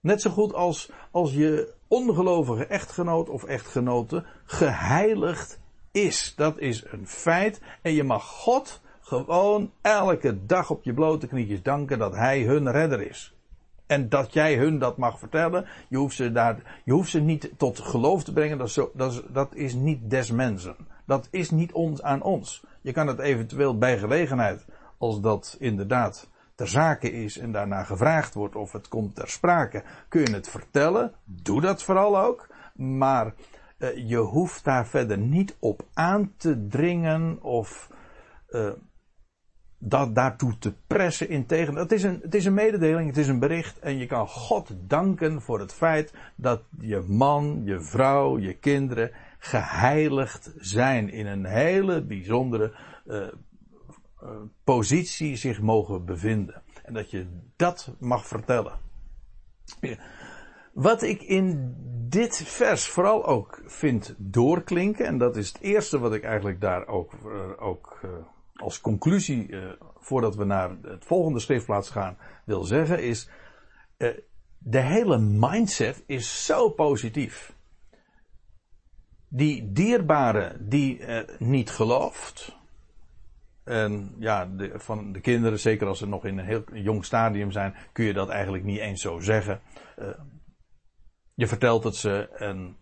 [0.00, 6.32] Net zo goed als, als je ongelovige echtgenoot of echtgenote geheiligd is.
[6.36, 7.60] Dat is een feit.
[7.82, 12.70] En je mag God gewoon elke dag op je blote knietjes danken dat Hij hun
[12.70, 13.34] redder is.
[13.92, 15.66] En dat jij hun dat mag vertellen.
[15.88, 18.58] Je hoeft ze, daar, je hoeft ze niet tot geloof te brengen.
[18.58, 18.90] Dat is, zo,
[19.28, 20.76] dat is, niet des mensen.
[21.06, 22.64] Dat is niet ons aan ons.
[22.80, 24.64] Je kan het eventueel bij gelegenheid
[24.98, 29.82] als dat inderdaad ter zake is en daarna gevraagd wordt of het komt ter sprake,
[30.08, 31.12] kun je het vertellen.
[31.24, 32.48] Doe dat vooral ook.
[32.74, 33.34] Maar
[33.78, 37.90] uh, je hoeft daar verder niet op aan te dringen of
[38.50, 38.70] uh,
[39.84, 41.28] dat daartoe te pressen.
[41.28, 44.28] Integendeel, het is, een, het is een mededeling, het is een bericht en je kan
[44.28, 51.26] God danken voor het feit dat je man, je vrouw, je kinderen geheiligd zijn in
[51.26, 52.72] een hele bijzondere
[53.06, 53.26] uh,
[54.64, 56.62] positie zich mogen bevinden.
[56.84, 58.72] En dat je dat mag vertellen.
[60.72, 61.74] Wat ik in
[62.08, 66.86] dit vers vooral ook vind doorklinken, en dat is het eerste wat ik eigenlijk daar
[66.86, 68.00] ook, uh, ook
[68.62, 73.28] als conclusie, uh, voordat we naar het volgende schriftplaats gaan, wil zeggen, is
[74.58, 77.52] de hele mindset is zo positief.
[79.28, 81.00] Die dierbare die
[81.38, 82.56] niet gelooft,
[83.64, 87.50] en ja, de, van de kinderen, zeker als ze nog in een heel jong stadium
[87.50, 89.60] zijn, kun je dat eigenlijk niet eens zo zeggen.
[89.98, 90.06] Uh,
[91.34, 92.76] je vertelt het ze en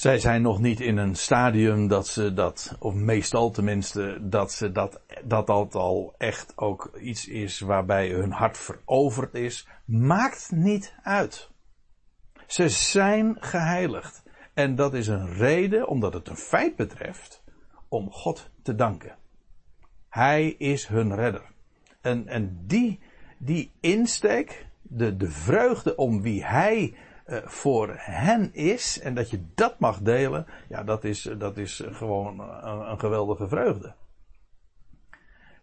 [0.00, 4.72] zij zijn nog niet in een stadium dat ze dat, of meestal tenminste, dat ze
[4.72, 9.68] dat, dat dat al echt ook iets is waarbij hun hart veroverd is.
[9.84, 11.50] Maakt niet uit.
[12.46, 14.22] Ze zijn geheiligd.
[14.54, 17.42] En dat is een reden, omdat het een feit betreft,
[17.88, 19.16] om God te danken.
[20.08, 21.44] Hij is hun redder.
[22.00, 23.00] En, en die,
[23.38, 26.94] die insteek, de, de vreugde om wie hij
[27.44, 32.40] voor hen is en dat je dat mag delen, ja, dat is, dat is gewoon
[32.40, 33.94] een, een geweldige vreugde.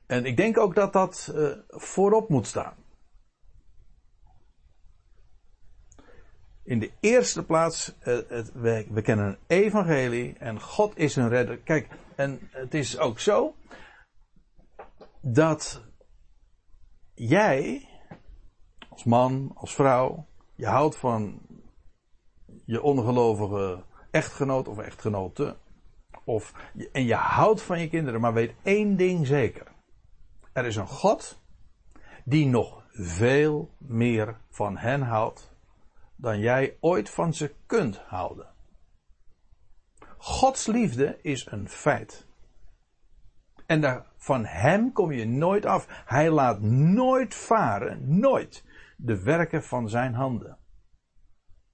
[0.06, 2.73] En ik denk ook dat dat uh, voorop moet staan.
[6.63, 11.30] In de eerste plaats, uh, het, we, we kennen een evangelie en God is een
[11.30, 11.58] redder.
[11.58, 13.56] Kijk, en het is ook zo
[15.21, 15.84] dat
[17.13, 17.89] jij,
[18.89, 21.41] als man, als vrouw, je houdt van
[22.67, 25.58] je ongelovige echtgenoot of echtgenote.
[26.23, 26.53] Of,
[26.91, 29.67] en je houdt van je kinderen, maar weet één ding zeker.
[30.53, 31.41] Er is een God
[32.23, 35.56] die nog veel meer van hen houdt
[36.15, 38.47] dan jij ooit van ze kunt houden.
[40.17, 42.27] Gods liefde is een feit.
[43.65, 46.03] En daar, van hem kom je nooit af.
[46.06, 48.63] Hij laat nooit varen, nooit,
[48.97, 50.58] de werken van zijn handen.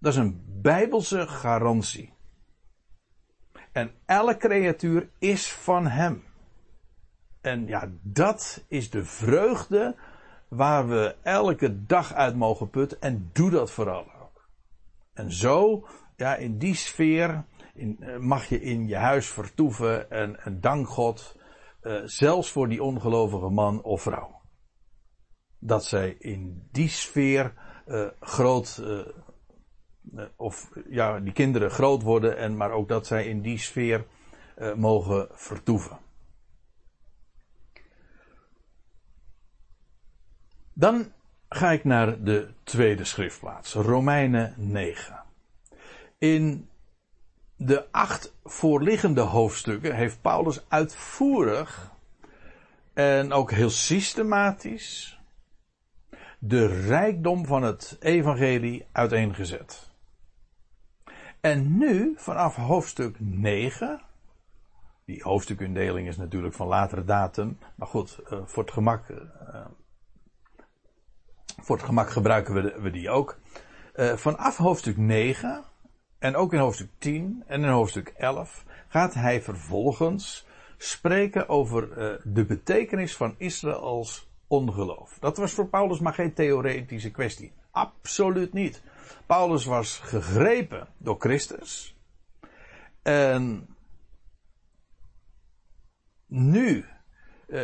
[0.04, 2.14] Dat is een bijbelse garantie.
[3.72, 6.24] En elke creatuur is van hem.
[7.42, 9.96] En ja, dat is de vreugde
[10.48, 13.02] waar we elke dag uit mogen putten.
[13.02, 14.50] En doe dat vooral ook.
[15.14, 20.60] En zo, ja, in die sfeer in, eh, mag je in je huis vertoeven en,
[20.60, 21.38] dank God
[21.82, 24.42] uh, zelfs voor die ongelovige man of vrouw.
[25.60, 27.54] dat zij in die sfeer
[27.88, 28.82] uh, groot,
[30.36, 34.06] of ja, die kinderen groot worden, en maar ook dat zij in die sfeer
[34.58, 35.98] uh, mogen vertoeven.
[40.74, 41.12] Dan
[41.50, 45.24] ga ik naar de tweede schriftplaats, Romeinen 9.
[46.18, 46.70] In
[47.56, 51.92] de acht voorliggende hoofdstukken heeft Paulus uitvoerig
[52.94, 55.20] en ook heel systematisch
[56.40, 59.93] de rijkdom van het evangelie uiteengezet.
[61.44, 64.02] En nu, vanaf hoofdstuk 9,
[65.06, 69.18] die hoofdstukindeling is natuurlijk van latere datum, maar goed, uh, voor, het gemak, uh,
[71.62, 73.40] voor het gemak gebruiken we, die ook.
[73.96, 75.64] Uh, vanaf hoofdstuk 9
[76.20, 81.90] en ook in hoofdstuk 10 en in hoofdstuk 11 gaat hij vervolgens spreken over
[82.24, 85.18] de betekenis van Israëls ongeloof.
[85.20, 87.54] Dat was voor Paulus maar geen theoretische kwestie.
[87.72, 88.82] Absoluut niet.
[89.26, 91.96] Paulus was gegrepen door Christus.
[93.02, 93.68] En
[96.28, 96.86] nu
[97.48, 97.62] uh,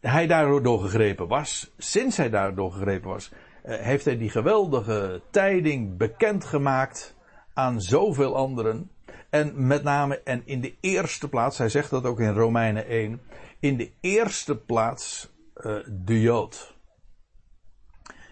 [0.00, 3.30] hij daardoor gegrepen was, sinds hij daardoor gegrepen was,
[3.64, 7.16] uh, heeft hij die geweldige tijding bekendgemaakt
[7.54, 8.90] aan zoveel anderen.
[9.30, 13.20] En met name, en in de eerste plaats, hij zegt dat ook in Romeinen 1,
[13.60, 16.75] in de eerste plaats uh, de Jood.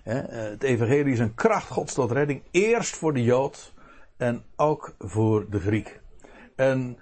[0.05, 2.43] Het evangelie is een kracht gods tot redding.
[2.51, 3.73] Eerst voor de Jood
[4.17, 6.01] en ook voor de Griek.
[6.57, 6.99] En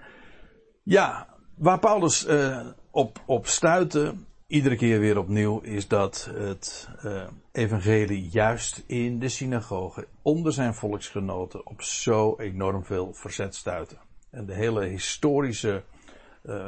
[0.83, 4.15] ja, waar Paulus uh, op, op stuitte,
[4.47, 10.75] iedere keer weer opnieuw, is dat het uh, evangelie juist in de synagoge, onder zijn
[10.75, 13.97] volksgenoten, op zo enorm veel verzet stuitte.
[14.31, 15.83] En de hele historische,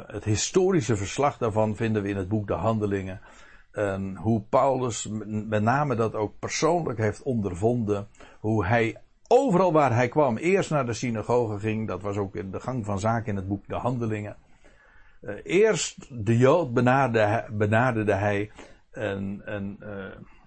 [0.07, 3.21] het historische verslag daarvan vinden we in het boek De Handelingen.
[3.75, 8.07] En hoe Paulus met name dat ook persoonlijk heeft ondervonden.
[8.39, 11.87] Hoe hij overal waar hij kwam eerst naar de synagoge ging.
[11.87, 14.35] Dat was ook in de gang van zaken in het boek De Handelingen.
[15.21, 18.51] Uh, eerst de Jood benaderde, benaderde hij.
[18.91, 19.87] En, en uh,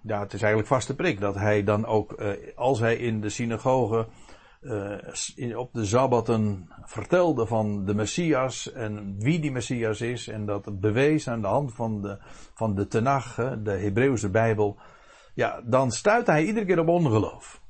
[0.03, 3.29] ja, het is eigenlijk vaste prik dat hij dan ook, uh, als hij in de
[3.29, 4.07] synagoge
[4.61, 10.81] uh, op de Sabbaten vertelde van de Messias en wie die Messias is en dat
[10.81, 12.19] bewees aan de hand van de,
[12.55, 14.79] van de Tenach, de Hebreeuwse Bijbel,
[15.35, 17.63] ja, dan stuit hij iedere keer op ongeloof.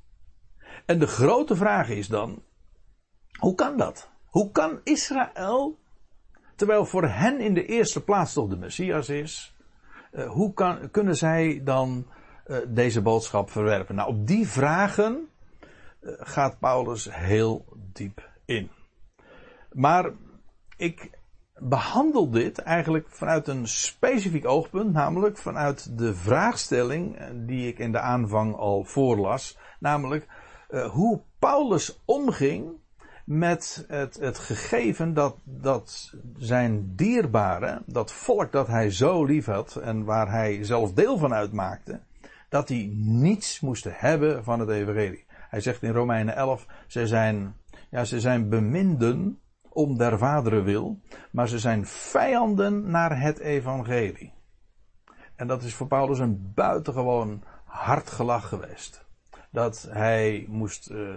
[0.86, 2.42] En de grote vraag is dan,
[3.38, 4.10] hoe kan dat?
[4.26, 5.78] Hoe kan Israël,
[6.56, 9.56] terwijl voor hen in de eerste plaats toch de Messias is,
[10.12, 12.06] uh, hoe kan, kunnen zij dan
[12.46, 13.94] uh, deze boodschap verwerpen?
[13.94, 15.28] Nou, op die vragen
[16.02, 18.70] gaat Paulus heel diep in.
[19.72, 20.10] Maar
[20.76, 21.10] ik
[21.58, 28.00] behandel dit eigenlijk vanuit een specifiek oogpunt, namelijk vanuit de vraagstelling die ik in de
[28.00, 30.26] aanvang al voorlas, namelijk
[30.70, 32.70] uh, hoe Paulus omging
[33.24, 39.76] met het, het gegeven dat, dat zijn dierbare, dat volk dat hij zo lief had
[39.76, 42.00] en waar hij zelf deel van uitmaakte,
[42.48, 45.26] dat die niets moesten hebben van het evangelie.
[45.48, 47.56] Hij zegt in Romeinen 11, ze zijn,
[47.90, 54.32] ja, ze zijn beminden om der vaderen wil, maar ze zijn vijanden naar het evangelie.
[55.36, 59.06] En dat is voor Paulus een buitengewoon hard gelach geweest.
[59.50, 61.16] Dat hij moest uh,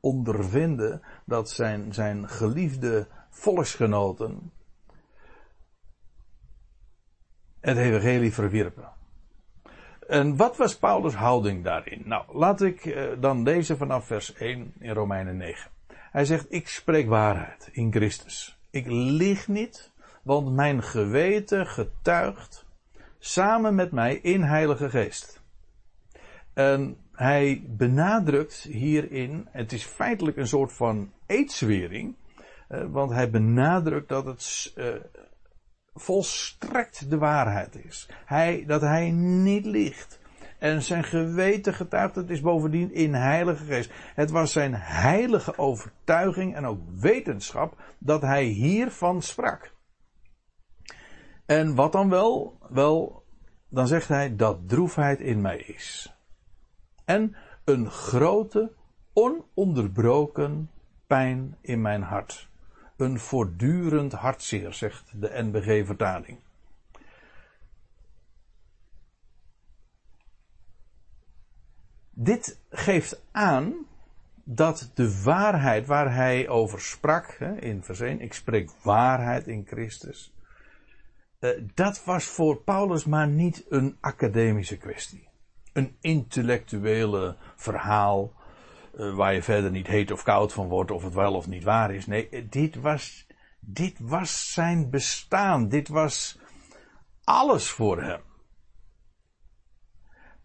[0.00, 4.52] ondervinden dat zijn, zijn geliefde volksgenoten
[7.60, 8.99] het evangelie verwierpen.
[10.10, 12.02] En wat was Paulus' houding daarin?
[12.04, 15.70] Nou, laat ik uh, dan lezen vanaf vers 1 in Romeinen 9.
[15.88, 18.58] Hij zegt, ik spreek waarheid in Christus.
[18.70, 19.92] Ik lieg niet,
[20.22, 22.66] want mijn geweten getuigt
[23.18, 25.42] samen met mij in Heilige Geest.
[26.52, 32.14] En hij benadrukt hierin, het is feitelijk een soort van eedswering,
[32.68, 34.86] uh, want hij benadrukt dat het uh,
[35.94, 38.08] volstrekt de waarheid is.
[38.24, 40.18] Hij, dat hij niet liegt.
[40.58, 43.92] En zijn geweten getuigt, het is bovendien in heilige geest.
[44.14, 49.72] Het was zijn heilige overtuiging en ook wetenschap dat hij hiervan sprak.
[51.46, 52.58] En wat dan wel?
[52.68, 53.24] Wel,
[53.68, 56.14] dan zegt hij dat droefheid in mij is.
[57.04, 58.72] En een grote,
[59.12, 60.70] ononderbroken
[61.06, 62.49] pijn in mijn hart
[63.00, 66.38] een voortdurend hartzeer, zegt de NBG-vertaling.
[72.10, 73.86] Dit geeft aan
[74.44, 77.26] dat de waarheid waar hij over sprak,
[77.60, 80.32] in vers 1, ik spreek waarheid in Christus.
[81.40, 85.28] Uh, dat was voor Paulus maar niet een academische kwestie.
[85.72, 88.32] Een intellectuele verhaal.
[88.94, 91.64] Uh, waar je verder niet heet of koud van wordt of het wel of niet
[91.64, 92.06] waar is.
[92.06, 93.26] Nee, dit was,
[93.60, 95.68] dit was zijn bestaan.
[95.68, 96.38] Dit was
[97.24, 98.20] alles voor hem.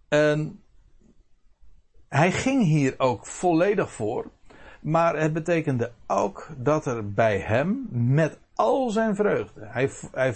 [0.07, 0.63] En
[2.09, 4.31] hij ging hier ook volledig voor.
[4.81, 9.65] Maar het betekende ook dat er bij hem met al zijn vreugde.
[9.65, 10.35] Hij, hij,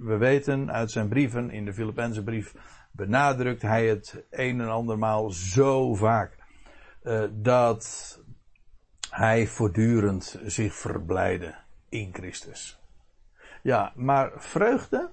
[0.00, 2.54] we weten uit zijn brieven, in de Filipijnse brief
[2.90, 6.36] benadrukt hij het een en andermaal zo vaak.
[7.06, 8.18] Uh, dat
[9.10, 11.54] hij voortdurend zich verblijde
[11.88, 12.80] in Christus.
[13.62, 15.10] Ja, maar vreugde,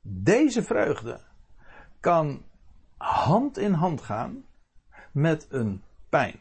[0.00, 1.20] deze vreugde,
[2.00, 2.44] kan
[2.96, 4.44] hand in hand gaan
[5.12, 6.40] met een pijn.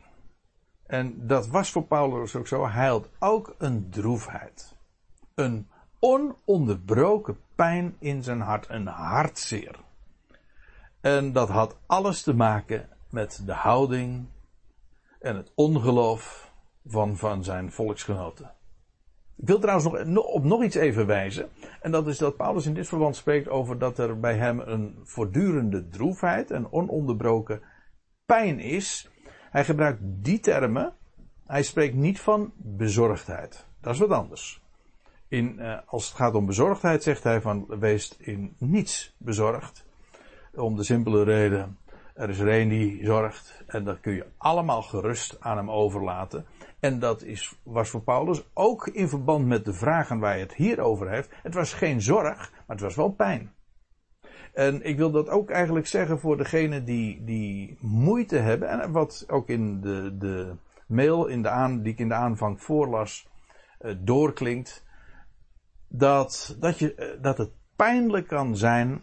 [0.86, 2.68] En dat was voor Paulus ook zo.
[2.68, 4.76] Hij had ook een droefheid.
[5.36, 5.70] Een
[6.00, 8.70] ononderbroken pijn in zijn hart.
[8.70, 9.80] Een hartzeer.
[11.02, 14.26] En dat had alles te maken met de houding
[15.20, 16.52] en het ongeloof
[16.86, 18.52] van, van zijn volksgenoten.
[19.42, 21.50] Ik wil trouwens nog op nog iets even wijzen.
[21.82, 25.00] En dat is dat Paulus in dit verband spreekt over dat er bij hem een
[25.04, 27.62] voortdurende droefheid en ononderbroken
[28.26, 29.10] pijn is.
[29.52, 30.94] Hij gebruikt die termen.
[31.46, 33.66] Hij spreekt niet van bezorgdheid.
[33.82, 34.62] Dat is wat anders.
[35.28, 39.86] In, uh, als het gaat om bezorgdheid zegt hij van wees in niets bezorgd.
[40.54, 41.78] Om de simpele reden,
[42.22, 46.46] er is er een die zorgt en dat kun je allemaal gerust aan hem overlaten.
[46.80, 50.54] En dat is, was voor Paulus ook in verband met de vragen waar hij het
[50.54, 51.30] hier over heeft.
[51.44, 53.54] Het was geen zorg, maar het was wel pijn.
[54.54, 58.70] En ik wil dat ook eigenlijk zeggen voor degenen die, die moeite hebben.
[58.70, 60.56] En wat ook in de, de
[60.88, 63.28] mail in de aan, die ik in de aanvang voorlas
[63.82, 64.86] uh, doorklinkt.
[65.88, 69.02] Dat, dat, je, uh, dat het pijnlijk kan zijn.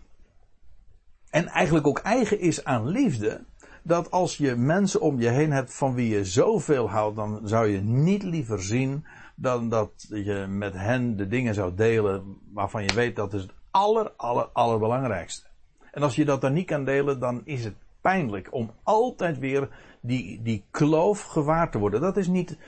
[1.31, 3.45] En eigenlijk ook eigen is aan liefde.
[3.83, 7.67] Dat als je mensen om je heen hebt van wie je zoveel houdt, dan zou
[7.67, 9.07] je niet liever zien
[9.37, 13.53] dan dat je met hen de dingen zou delen waarvan je weet dat is het
[13.71, 15.47] aller, aller, allerbelangrijkste.
[15.93, 19.69] En als je dat dan niet kan delen, dan is het pijnlijk om altijd weer
[20.01, 22.01] die, die kloof gewaar te worden.
[22.01, 22.59] Dat is niet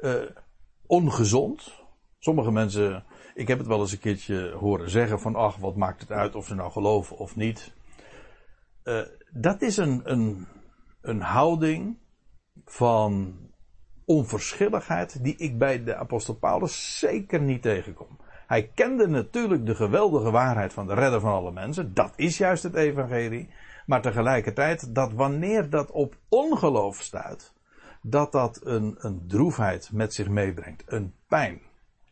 [0.00, 0.14] uh,
[0.86, 1.72] ongezond.
[2.18, 3.04] Sommige mensen,
[3.34, 6.34] ik heb het wel eens een keertje horen zeggen van, ach, wat maakt het uit
[6.34, 7.72] of ze nou geloven of niet.
[8.86, 10.46] Uh, dat is een, een,
[11.00, 11.98] een houding
[12.64, 13.36] van
[14.04, 18.18] onverschilligheid die ik bij de apostel Paulus zeker niet tegenkom.
[18.46, 21.94] Hij kende natuurlijk de geweldige waarheid van de redder van alle mensen.
[21.94, 23.50] Dat is juist het evangelie.
[23.86, 27.52] Maar tegelijkertijd dat wanneer dat op ongeloof stuit,
[28.02, 30.82] dat dat een, een droefheid met zich meebrengt.
[30.86, 31.60] Een pijn.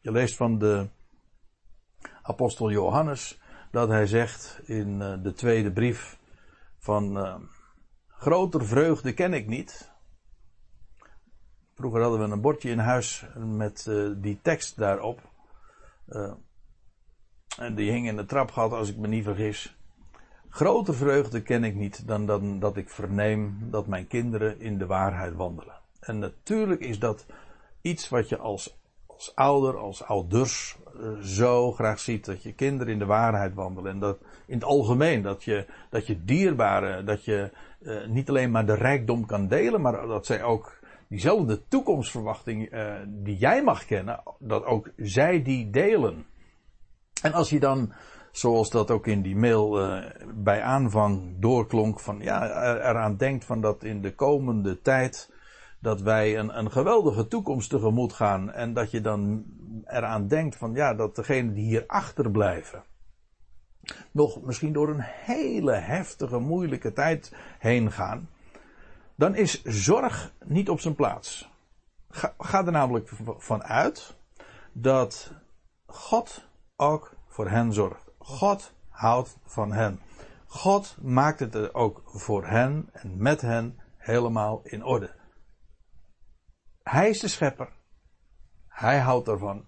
[0.00, 0.88] Je leest van de
[2.22, 6.18] apostel Johannes dat hij zegt in eh, de tweede brief
[6.85, 7.35] van uh,
[8.09, 9.93] groter vreugde ken ik niet.
[11.74, 15.20] Vroeger hadden we een bordje in huis met uh, die tekst daarop.
[16.09, 16.32] Uh,
[17.59, 19.76] en die hing in de trapgat, als ik me niet vergis.
[20.49, 24.87] Grote vreugde ken ik niet dan, dan dat ik verneem dat mijn kinderen in de
[24.87, 25.80] waarheid wandelen.
[26.01, 27.26] En natuurlijk is dat
[27.80, 30.78] iets wat je als, als ouder, als ouders
[31.22, 32.24] zo graag ziet.
[32.24, 33.92] Dat je kinderen in de waarheid wandelen.
[33.92, 38.51] En dat in het algemeen, dat je, dat je dierbare, dat je uh, niet alleen
[38.51, 40.78] maar de rijkdom kan delen, maar dat zij ook
[41.09, 46.26] diezelfde toekomstverwachting uh, die jij mag kennen, dat ook zij die delen.
[47.22, 47.92] En als je dan,
[48.32, 49.78] zoals dat ook in die mail
[50.34, 55.34] bij aanvang doorklonk, van ja, eraan denkt van dat in de komende tijd
[55.85, 59.45] dat wij een, een geweldige toekomst tegemoet gaan en dat je dan
[59.85, 62.82] eraan denkt van ja, dat degenen die hier achterblijven
[64.11, 68.28] nog misschien door een hele heftige, moeilijke tijd heen gaan
[69.14, 71.51] dan is zorg niet op zijn plaats.
[72.11, 74.14] Ga, ga er namelijk van uit
[74.72, 75.32] dat
[75.87, 78.11] God ook voor hen zorgt.
[78.18, 80.01] God houdt van hen.
[80.47, 85.11] God maakt het er ook voor hen en met hen helemaal in orde.
[86.85, 87.68] Hij is de schepper.
[88.68, 89.64] Hij houdt ervan,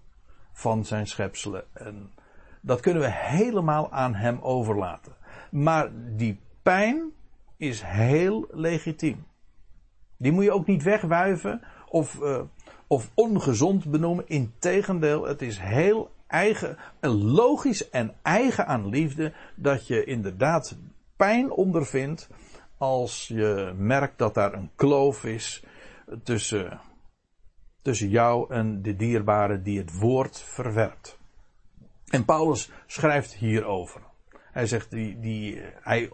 [0.51, 1.63] van zijn schepselen.
[1.73, 2.11] En
[2.61, 5.15] dat kunnen we helemaal aan hem overlaten.
[5.51, 7.11] Maar die pijn
[7.57, 9.25] is heel legitiem.
[10.17, 12.41] Die moet je ook niet wegwuiven of, uh,
[12.87, 14.27] of ongezond benoemen.
[14.27, 16.77] Integendeel, het is heel eigen,
[17.11, 20.77] logisch en eigen aan liefde dat je inderdaad
[21.15, 22.29] pijn ondervindt
[22.77, 25.63] als je merkt dat daar een kloof is
[26.23, 26.79] tussen,
[27.87, 31.17] tussen jou en de dierbare die het woord verwerpt.
[32.07, 34.01] En Paulus schrijft hierover.
[34.51, 36.11] Hij zegt, die, die, hij,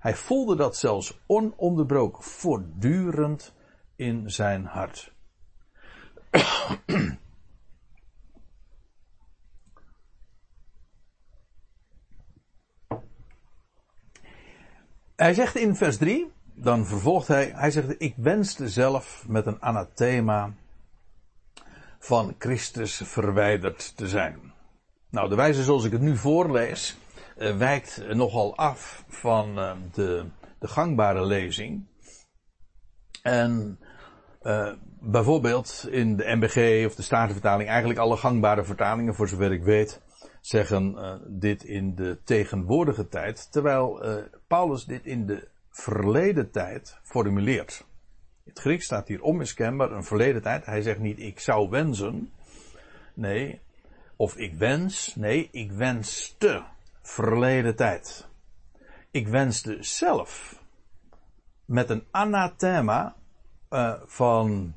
[0.00, 3.54] hij voelde dat zelfs ononderbroken, voortdurend
[3.96, 5.12] in zijn hart.
[15.16, 19.62] Hij zegt in vers 3, dan vervolgt hij, hij zegt, ik wenste zelf met een
[19.62, 20.52] anathema
[22.02, 24.52] van Christus verwijderd te zijn.
[25.10, 26.96] Nou, de wijze zoals ik het nu voorlees,
[27.38, 30.24] uh, wijkt nogal af van uh, de,
[30.58, 31.86] de gangbare lezing.
[33.22, 33.78] En
[34.42, 39.62] uh, bijvoorbeeld in de MBG of de Statenvertaling, eigenlijk alle gangbare vertalingen, voor zover ik
[39.62, 40.00] weet,
[40.40, 40.96] zeggen
[41.28, 44.04] dit in de tegenwoordige tijd, terwijl
[44.46, 47.84] Paulus dit in de verleden tijd formuleert.
[48.44, 50.66] Het Grieks staat hier onmiskenbaar een verleden tijd.
[50.66, 52.32] Hij zegt niet ik zou wensen.
[53.14, 53.60] Nee.
[54.16, 55.14] Of ik wens.
[55.14, 56.64] Nee, ik wenste.
[57.02, 58.28] Verleden tijd.
[59.10, 60.60] Ik wenste zelf.
[61.64, 63.14] Met een anathema
[63.70, 64.74] uh, van,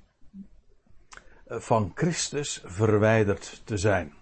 [1.48, 4.14] uh, van Christus verwijderd te zijn.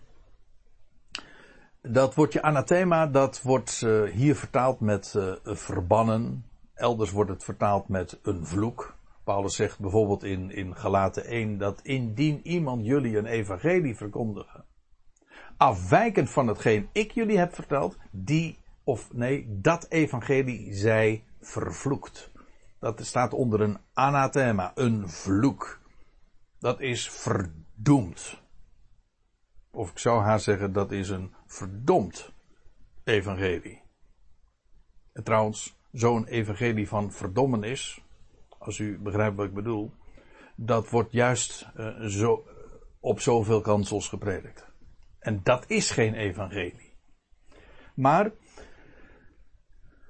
[1.81, 6.45] Dat woordje anathema, dat wordt uh, hier vertaald met verbannen.
[6.73, 8.95] Elders wordt het vertaald met een vloek.
[9.23, 14.65] Paulus zegt bijvoorbeeld in, in Galaten 1 dat indien iemand jullie een evangelie verkondigen,
[15.57, 22.31] afwijkend van hetgeen ik jullie heb verteld, die, of nee, dat evangelie zij vervloekt.
[22.79, 25.79] Dat staat onder een anathema, een vloek.
[26.59, 28.41] Dat is verdoemd.
[29.71, 32.33] Of ik zou haar zeggen, dat is een verdomd
[33.03, 33.81] evangelie.
[35.13, 38.02] En trouwens, zo'n evangelie van verdommenis,
[38.65, 39.91] als u begrijpt wat ik bedoel,
[40.55, 42.43] dat wordt juist uh, zo,
[42.99, 44.65] op zoveel kansels gepredikt.
[45.19, 46.93] En dat is geen evangelie.
[47.95, 48.31] Maar,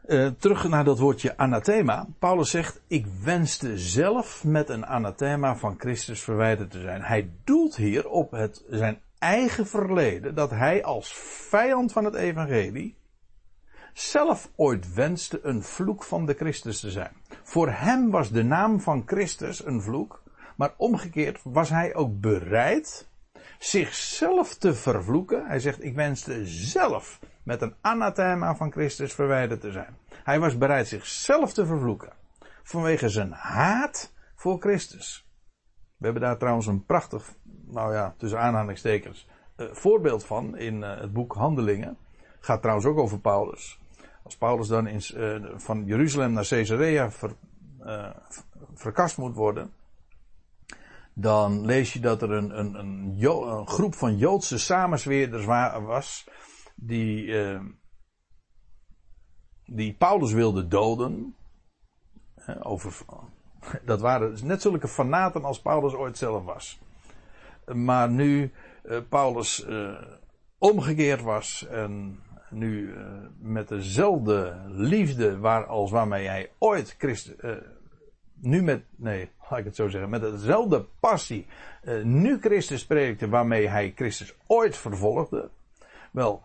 [0.05, 2.07] uh, terug naar dat woordje anathema.
[2.19, 7.01] Paulus zegt, ik wenste zelf met een anathema van Christus verwijderd te zijn.
[7.01, 11.13] Hij doelt hier op het, zijn eigen verleden, dat hij als
[11.49, 12.97] vijand van het evangelie
[13.93, 17.11] zelf ooit wenste een vloek van de Christus te zijn.
[17.43, 20.23] Voor hem was de naam van Christus een vloek,
[20.55, 23.07] maar omgekeerd was hij ook bereid
[23.59, 25.45] zichzelf te vervloeken.
[25.45, 29.97] Hij zegt, ik wenste zelf met een anathema van Christus verwijderd te zijn.
[30.23, 32.13] Hij was bereid zichzelf te vervloeken.
[32.63, 35.27] Vanwege zijn haat voor Christus.
[35.97, 37.33] We hebben daar trouwens een prachtig,
[37.65, 39.27] nou ja, tussen aanhalingstekens,
[39.57, 41.97] uh, voorbeeld van in uh, het boek Handelingen.
[42.39, 43.79] Gaat trouwens ook over Paulus.
[44.23, 47.35] Als Paulus dan in, uh, van Jeruzalem naar Caesarea ver,
[47.81, 48.09] uh,
[48.73, 49.73] verkast moet worden,
[51.13, 56.27] dan lees je dat er een, een, een, groep van Joodse samenzweerders was,
[56.75, 57.59] die, uh,
[59.65, 61.35] die Paulus wilde doden.
[62.61, 62.97] Over,
[63.85, 66.79] dat waren net zulke fanaten als Paulus ooit zelf was.
[67.73, 68.51] Maar nu
[69.09, 69.65] Paulus
[70.57, 72.19] omgekeerd was en
[72.53, 72.97] nu uh,
[73.39, 77.51] met dezelfde liefde waar, als waarmee hij ooit Christus, uh,
[78.33, 81.45] nu met, nee, laat ik het zo zeggen, met dezelfde passie,
[81.83, 85.49] uh, nu Christus predikte waarmee hij Christus ooit vervolgde.
[86.11, 86.41] Wel,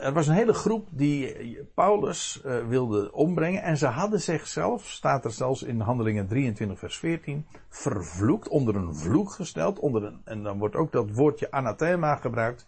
[0.00, 5.30] er was een hele groep die Paulus wilde ombrengen en ze hadden zichzelf, staat er
[5.30, 10.58] zelfs in Handelingen 23 vers 14, vervloekt, onder een vloek gesteld, onder een, en dan
[10.58, 12.66] wordt ook dat woordje anathema gebruikt,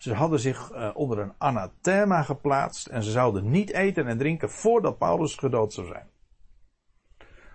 [0.00, 4.50] ze hadden zich uh, onder een anathema geplaatst en ze zouden niet eten en drinken
[4.50, 6.08] voordat Paulus gedood zou zijn.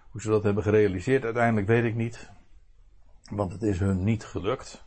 [0.09, 2.29] Hoe ze dat hebben gerealiseerd uiteindelijk weet ik niet,
[3.29, 4.85] want het is hun niet gelukt.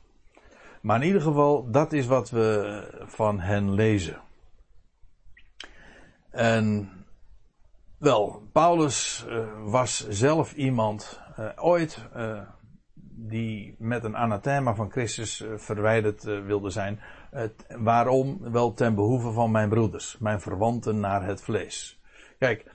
[0.81, 4.21] Maar in ieder geval, dat is wat we van hen lezen.
[6.31, 6.91] En
[7.99, 12.09] wel, Paulus uh, was zelf iemand, uh, ooit
[13.21, 17.01] die met een anathema van Christus verwijderd wilde zijn.
[17.31, 18.51] Het, waarom?
[18.51, 22.01] Wel ten behoeve van mijn broeders, mijn verwanten naar het vlees.
[22.39, 22.71] Kijk,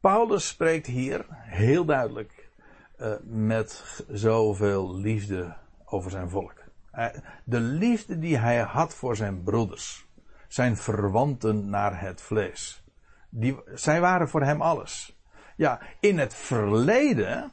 [0.00, 2.50] Paulus spreekt hier heel duidelijk
[2.98, 6.54] uh, met zoveel liefde over zijn volk.
[7.44, 10.06] De liefde die hij had voor zijn broeders,
[10.48, 12.84] zijn verwanten naar het vlees.
[13.30, 15.20] Die, zij waren voor hem alles.
[15.56, 17.50] Ja, in het verleden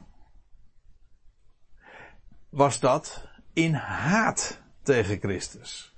[2.48, 3.29] was dat
[3.64, 5.94] in haat tegen Christus.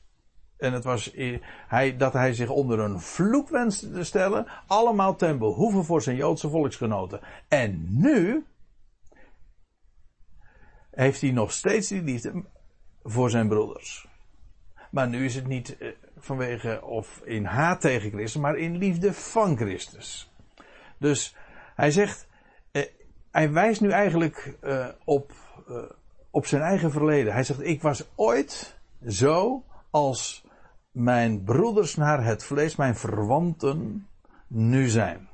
[0.56, 1.12] En het was
[1.66, 6.16] hij, dat hij zich onder een vloek wenste te stellen, allemaal ten behoeve voor zijn
[6.16, 7.20] Joodse volksgenoten.
[7.48, 8.46] En nu
[10.90, 12.44] heeft hij nog steeds die liefde
[13.02, 14.08] voor zijn broeders.
[14.90, 19.12] Maar nu is het niet eh, vanwege of in haat tegen Christus, maar in liefde
[19.12, 20.32] van Christus.
[20.98, 21.36] Dus
[21.74, 22.26] hij zegt,
[22.70, 22.82] eh,
[23.30, 25.32] hij wijst nu eigenlijk eh, op,
[26.32, 27.32] op zijn eigen verleden.
[27.32, 30.44] Hij zegt, ik was ooit zo als
[30.90, 34.08] mijn broeders naar het vlees, mijn verwanten,
[34.46, 35.28] nu zijn.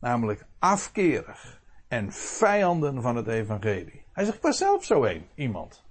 [0.00, 4.04] Namelijk afkerig en vijanden van het evangelie.
[4.12, 5.84] Hij zegt, ik was zelf zo een, iemand.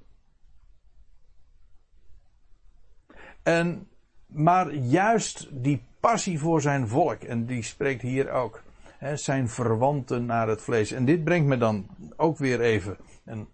[3.43, 3.87] En,
[4.25, 8.63] maar juist die passie voor zijn volk, en die spreekt hier ook,
[8.97, 10.91] hè, zijn verwanten naar het vlees.
[10.91, 13.47] En dit brengt me dan ook weer even, en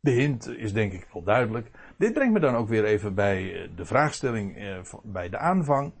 [0.00, 3.62] de hint is denk ik wel duidelijk, dit brengt me dan ook weer even bij
[3.62, 5.92] eh, de vraagstelling eh, bij de aanvang.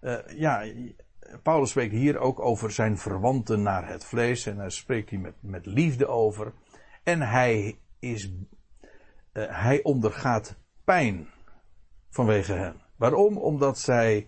[0.00, 0.64] Uh, ja,
[1.42, 4.46] Paulus spreekt hier ook over zijn verwanten naar het vlees.
[4.46, 6.52] En hij spreekt hier met, met liefde over.
[7.02, 8.32] En hij is,
[9.32, 11.28] hij ondergaat pijn
[12.10, 12.80] vanwege hen.
[12.96, 13.36] Waarom?
[13.36, 14.26] Omdat zij,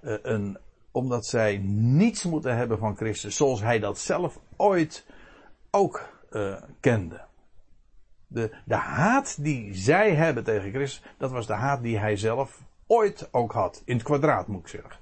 [0.00, 0.58] een,
[0.90, 5.06] omdat zij niets moeten hebben van Christus zoals hij dat zelf ooit
[5.70, 6.08] ook
[6.80, 7.27] kende.
[8.30, 12.62] De, de haat die zij hebben tegen Christus, dat was de haat die hij zelf
[12.86, 13.82] ooit ook had.
[13.84, 14.96] In het kwadraat moet ik zeggen.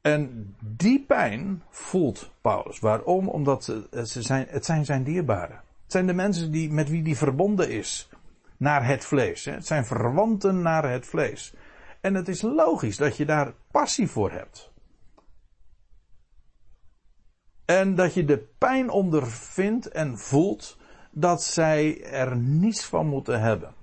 [0.00, 2.78] En die pijn voelt Paulus.
[2.78, 3.28] Waarom?
[3.28, 5.56] Omdat ze zijn, het zijn zijn dierbaren.
[5.82, 8.08] Het zijn de mensen die, met wie die verbonden is.
[8.56, 9.44] Naar het vlees.
[9.44, 9.52] Hè.
[9.52, 11.54] Het zijn verwanten naar het vlees.
[12.00, 14.72] En het is logisch dat je daar passie voor hebt.
[17.64, 20.78] En dat je de pijn ondervindt en voelt
[21.18, 23.74] dat zij er niets van moeten hebben.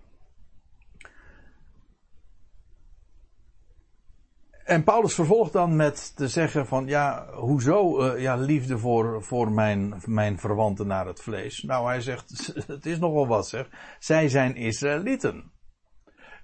[4.64, 9.52] En Paulus vervolgt dan met te zeggen van ja, hoezo uh, ja, liefde voor, voor
[9.52, 11.62] mijn, mijn verwanten naar het vlees?
[11.62, 13.70] Nou, hij zegt, het is nogal wat zeg.
[14.00, 15.52] Zij zijn Israëlieten.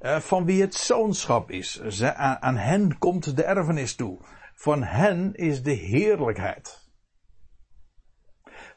[0.01, 2.01] Uh, van wie het zoonschap is.
[2.01, 4.19] Aan, aan hen komt de erfenis toe.
[4.55, 6.89] Van hen is de heerlijkheid.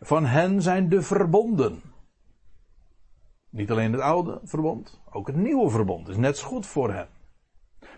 [0.00, 1.91] Van hen zijn de verbonden.
[3.52, 7.08] Niet alleen het oude verbond, ook het nieuwe verbond is net zo goed voor hen.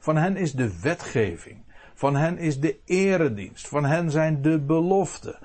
[0.01, 1.65] Van hen is de wetgeving.
[1.95, 3.69] Van hen is de eredienst.
[3.69, 5.39] Van hen zijn de beloften.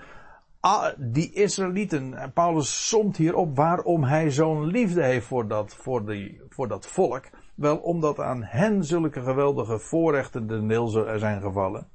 [0.60, 6.06] Ah, die Israëlieten, Paulus somt hier op waarom hij zo'n liefde heeft voor dat, voor,
[6.06, 7.24] die, voor dat volk.
[7.56, 10.88] Wel omdat aan hen zulke geweldige voorrechten de neel
[11.18, 11.88] zijn gevallen.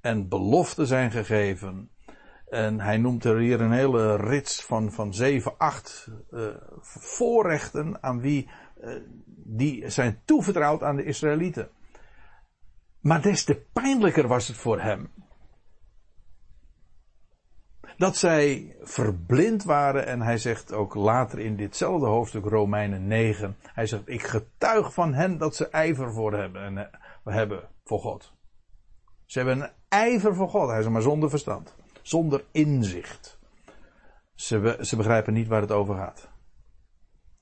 [0.00, 1.90] En beloften zijn gegeven.
[2.48, 6.46] En hij noemt er hier een hele rits van, van zeven, acht uh,
[7.00, 8.48] voorrechten aan wie
[8.80, 8.94] uh,
[9.36, 11.68] die zijn toevertrouwd aan de Israëlieten.
[13.00, 15.10] Maar des te pijnlijker was het voor hem.
[17.96, 23.56] Dat zij verblind waren en hij zegt ook later in ditzelfde hoofdstuk Romeinen 9.
[23.62, 27.98] Hij zegt ik getuig van hen dat ze ijver voor hebben en eh, hebben voor
[27.98, 28.32] God.
[29.24, 30.68] Ze hebben een ijver voor God.
[30.68, 31.76] Hij zegt maar zonder verstand.
[32.04, 33.38] Zonder inzicht.
[34.34, 36.28] Ze, ze begrijpen niet waar het over gaat.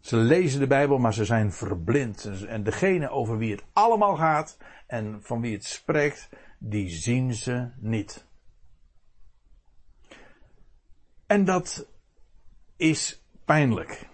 [0.00, 2.30] Ze lezen de Bijbel, maar ze zijn verblind.
[2.46, 4.56] En degene over wie het allemaal gaat
[4.86, 8.26] en van wie het spreekt, die zien ze niet.
[11.26, 11.86] En dat
[12.76, 14.08] is pijnlijk.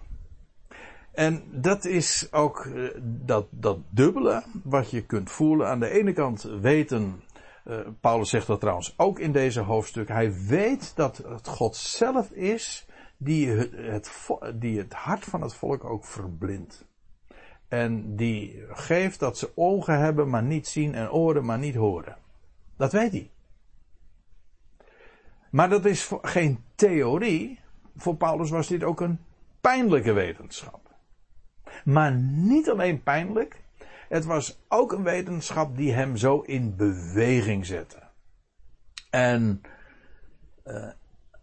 [1.13, 5.69] En dat is ook eh, dat, dat dubbele wat je kunt voelen.
[5.69, 7.23] Aan de ene kant weten,
[7.69, 12.31] uh, Paulus zegt dat trouwens ook in deze hoofdstuk, hij weet dat het God zelf
[12.31, 14.11] is die het,
[14.55, 16.87] die het hart van het volk ook verblindt.
[17.69, 22.17] En die geeft dat ze ogen hebben, maar niet zien en oren, maar niet horen.
[22.77, 23.31] Dat weet hij.
[25.51, 27.61] Maar dat is geen theorie.
[27.97, 29.21] Voor Paulus was dit ook een
[29.61, 30.95] pijnlijke wetenschap.
[31.85, 33.63] Maar niet alleen pijnlijk.
[34.09, 38.03] Het was ook een wetenschap die hem zo in beweging zette.
[39.11, 39.63] En
[40.65, 40.89] uh,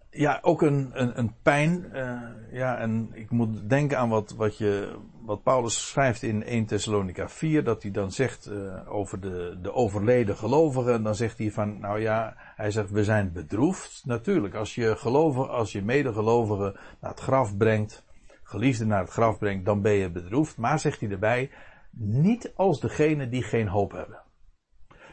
[0.10, 1.90] ja, ook een, een, een pijn.
[1.94, 6.66] Uh, ja, en ik moet denken aan wat, wat, je, wat Paulus schrijft in 1
[6.66, 11.04] Thessalonica 4, dat hij dan zegt uh, over de, de overleden gelovigen.
[11.04, 14.02] Dan zegt hij van, nou ja, hij zegt, we zijn bedroefd.
[14.06, 18.06] Natuurlijk, als je gelovigen, als je medegelovigen naar het graf brengt,
[18.44, 20.58] geliefden naar het graf brengt, dan ben je bedroefd.
[20.58, 21.50] Maar zegt hij erbij,
[21.98, 24.22] niet als degene die geen hoop hebben.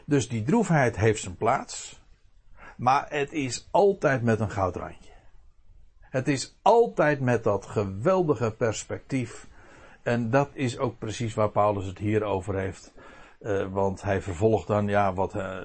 [0.05, 2.01] Dus die droefheid heeft zijn plaats.
[2.77, 5.11] Maar het is altijd met een goudrandje.
[5.99, 9.47] Het is altijd met dat geweldige perspectief.
[10.03, 12.93] En dat is ook precies waar Paulus het hier over heeft.
[13.43, 15.59] Uh, want hij vervolgt dan, ja, wat, uh,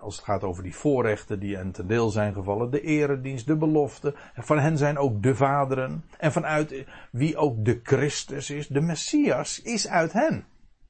[0.00, 3.56] als het gaat over die voorrechten die hen ten deel zijn gevallen, de eredienst, de
[3.56, 4.14] belofte.
[4.34, 6.04] Van hen zijn ook de vaderen.
[6.18, 10.46] En vanuit wie ook de Christus is, de Messias, is uit hen.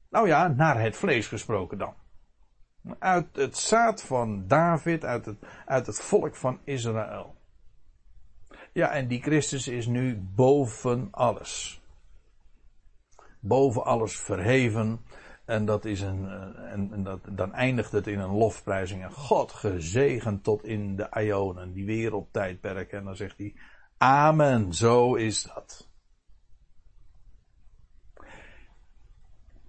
[0.09, 1.93] Nou ja, naar het vlees gesproken dan.
[2.99, 7.35] Uit het zaad van David, uit het, uit het volk van Israël.
[8.73, 11.81] Ja, en die Christus is nu boven alles.
[13.39, 14.99] Boven alles verheven.
[15.49, 19.03] En dat is een, eh, en, en dat, dan eindigt het in een lofprijzing.
[19.03, 22.97] En God gezegend tot in de Ionen, die wereldtijdperken.
[22.97, 23.55] En dan zegt hij,
[23.97, 25.89] Amen, zo is dat.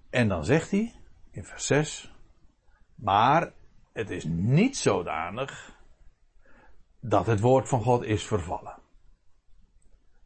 [0.09, 0.93] En dan zegt hij
[1.31, 2.13] in vers 6,
[2.95, 3.53] maar
[3.93, 5.79] het is niet zodanig
[6.99, 8.77] dat het woord van God is vervallen.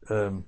[0.08, 0.46] Um,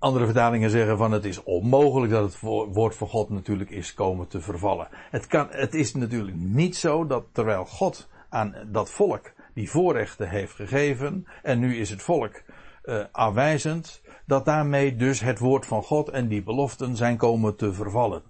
[0.00, 2.40] andere vertalingen zeggen van het is onmogelijk dat het
[2.72, 4.88] woord van God natuurlijk is komen te vervallen.
[5.10, 10.28] Het, kan, het is natuurlijk niet zo dat terwijl God aan dat volk die voorrechten
[10.28, 12.42] heeft gegeven en nu is het volk
[12.84, 17.72] uh, afwijzend, dat daarmee dus het woord van God en die beloften zijn komen te
[17.72, 18.22] vervallen.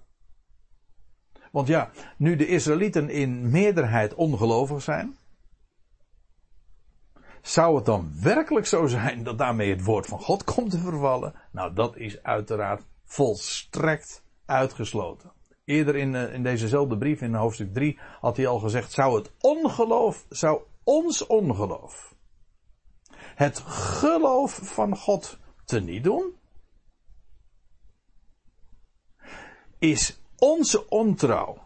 [1.52, 5.16] Want ja, nu de Israëlieten in meerderheid ongelovig zijn,
[7.43, 11.34] zou het dan werkelijk zo zijn dat daarmee het woord van God komt te vervallen?
[11.53, 15.32] Nou, dat is uiteraard volstrekt uitgesloten.
[15.64, 19.32] Eerder in, eh, in dezezelfde brief, in hoofdstuk 3, had hij al gezegd: zou het
[19.41, 22.14] ongeloof, zou ons ongeloof,
[23.34, 26.34] het geloof van God teniet doen?
[29.78, 31.59] Is onze ontrouw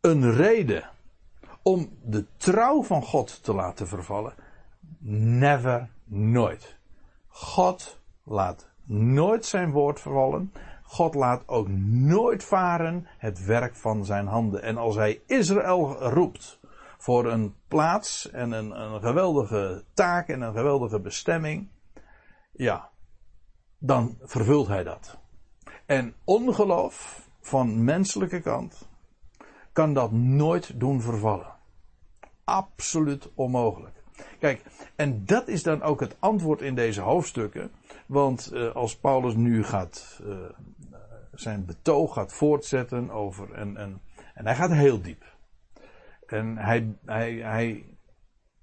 [0.00, 0.90] een reden
[1.68, 4.34] om de trouw van God te laten vervallen?
[5.38, 6.76] Never, nooit.
[7.26, 10.52] God laat nooit zijn woord vervallen.
[10.82, 14.62] God laat ook nooit varen het werk van zijn handen.
[14.62, 16.60] En als hij Israël roept
[16.98, 21.68] voor een plaats en een, een geweldige taak en een geweldige bestemming,
[22.52, 22.90] ja,
[23.78, 25.18] dan vervult hij dat.
[25.86, 28.88] En ongeloof van menselijke kant
[29.72, 31.56] kan dat nooit doen vervallen.
[32.48, 34.02] Absoluut onmogelijk.
[34.38, 34.62] Kijk,
[34.96, 37.70] en dat is dan ook het antwoord in deze hoofdstukken.
[38.06, 40.36] Want uh, als Paulus nu gaat uh,
[41.32, 44.00] zijn betoog gaat voortzetten over en, en,
[44.34, 45.24] en hij gaat heel diep.
[46.26, 47.98] En hij, hij, hij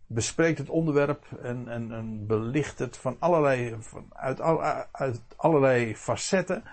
[0.08, 4.42] bespreekt het onderwerp en, en, en belicht het van allerlei, van, uit,
[4.92, 6.64] uit allerlei facetten.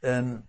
[0.00, 0.48] En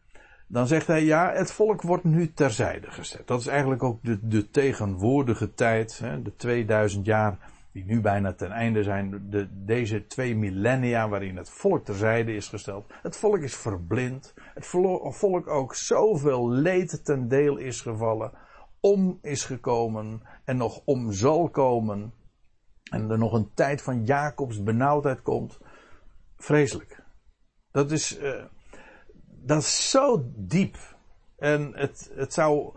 [0.51, 3.27] dan zegt hij, ja, het volk wordt nu terzijde gezet.
[3.27, 7.37] Dat is eigenlijk ook de, de tegenwoordige tijd, hè, de 2000 jaar
[7.71, 9.29] die nu bijna ten einde zijn.
[9.29, 12.93] De, deze twee millennia waarin het volk terzijde is gesteld.
[13.01, 14.33] Het volk is verblind.
[14.53, 14.65] Het
[15.09, 18.31] volk ook zoveel leed ten deel is gevallen.
[18.79, 22.13] Om is gekomen en nog om zal komen.
[22.91, 25.59] En er nog een tijd van Jacobs benauwdheid komt.
[26.37, 27.03] Vreselijk.
[27.71, 28.43] Dat is, uh,
[29.43, 30.77] dat is zo diep.
[31.35, 32.73] En het, het zou.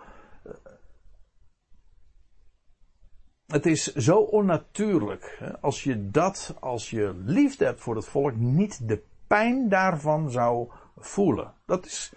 [3.46, 5.42] Het is zo onnatuurlijk.
[5.60, 10.70] Als je dat, als je liefde hebt voor het volk, niet de pijn daarvan zou
[10.96, 11.52] voelen.
[11.66, 12.12] Dat is,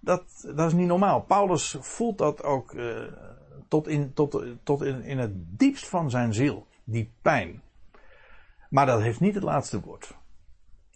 [0.00, 1.22] dat, dat is niet normaal.
[1.22, 3.02] Paulus voelt dat ook uh,
[3.68, 6.66] tot, in, tot, tot in, in het diepst van zijn ziel.
[6.84, 7.62] Die pijn.
[8.70, 10.14] Maar dat heeft niet het laatste woord.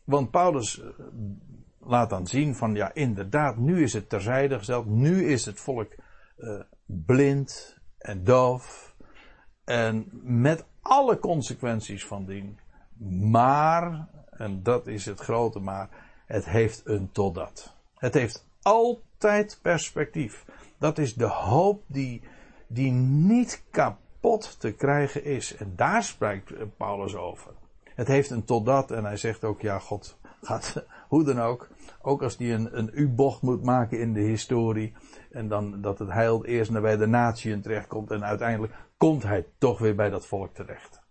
[0.04, 0.86] Want Paulus uh,
[1.87, 4.87] laat dan zien van ja, inderdaad, nu is het terzijde gesteld.
[4.87, 5.95] Nu is het volk
[6.39, 8.95] uh, blind en doof.
[9.64, 12.59] En met alle consequenties van dien.
[13.30, 15.89] Maar, en dat is het grote maar,
[16.26, 17.74] het heeft een totdat.
[17.95, 20.45] Het heeft altijd perspectief.
[20.78, 22.22] Dat is de hoop die,
[22.66, 25.57] die niet kapot te krijgen is.
[25.57, 27.53] En daar spreekt Paulus over.
[27.84, 31.68] Het heeft een totdat en hij zegt ook, ja, God gaat hoe dan ook,
[32.07, 34.92] ook als die een, een U-bocht moet maken in de historie,
[35.30, 39.46] en dan dat het heil eerst naar bij de natieën terechtkomt en uiteindelijk komt hij
[39.59, 41.04] toch weer bij dat volk terecht.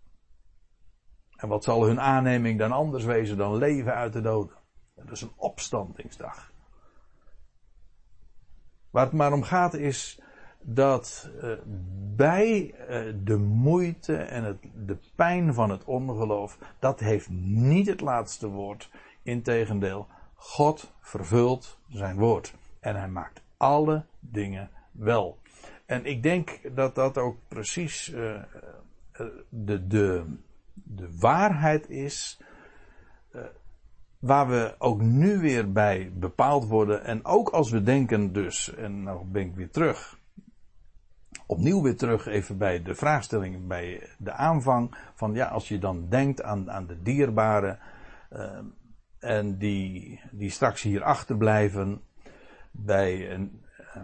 [1.36, 4.56] En wat zal hun aanneming dan anders wezen dan leven uit de doden?
[4.94, 6.52] Dat is een opstandingsdag.
[8.90, 10.20] Waar het maar om gaat is
[10.60, 11.52] dat uh,
[12.16, 18.00] bij uh, de moeite en het, de pijn van het ongeloof, dat heeft niet het
[18.00, 18.90] laatste woord.
[19.22, 20.06] Integendeel,
[20.36, 22.54] God vervult zijn woord.
[22.80, 25.38] En hij maakt alle dingen wel.
[25.86, 28.42] En ik denk dat dat ook precies uh,
[29.48, 30.36] de, de,
[30.72, 32.40] de waarheid is.
[33.34, 33.42] Uh,
[34.18, 37.04] waar we ook nu weer bij bepaald worden.
[37.04, 40.18] En ook als we denken dus, en nou ben ik weer terug.
[41.46, 44.96] Opnieuw weer terug even bij de vraagstelling, bij de aanvang.
[45.14, 47.78] Van ja, als je dan denkt aan, aan de dierbare
[49.26, 52.00] en die, die straks hier achterblijven
[52.70, 53.64] bij een,
[53.96, 54.02] uh,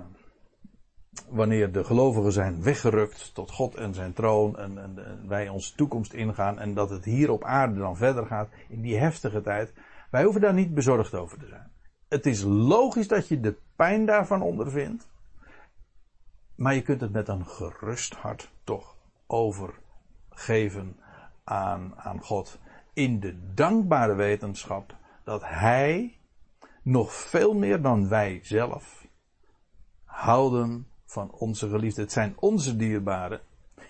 [1.29, 5.75] wanneer de gelovigen zijn weggerukt tot God en zijn troon en, en, en, wij onze
[5.75, 9.73] toekomst ingaan en dat het hier op aarde dan verder gaat in die heftige tijd.
[10.11, 11.71] Wij hoeven daar niet bezorgd over te zijn.
[12.09, 15.11] Het is logisch dat je de pijn daarvan ondervindt,
[16.55, 18.97] maar je kunt het met een gerust hart toch
[19.27, 20.97] overgeven
[21.45, 22.59] aan, aan God
[22.93, 26.17] in de dankbare wetenschap dat Hij
[26.83, 29.07] nog veel meer dan wij zelf
[30.05, 32.03] houden van onze geliefden.
[32.03, 33.41] Het zijn onze dierbaren.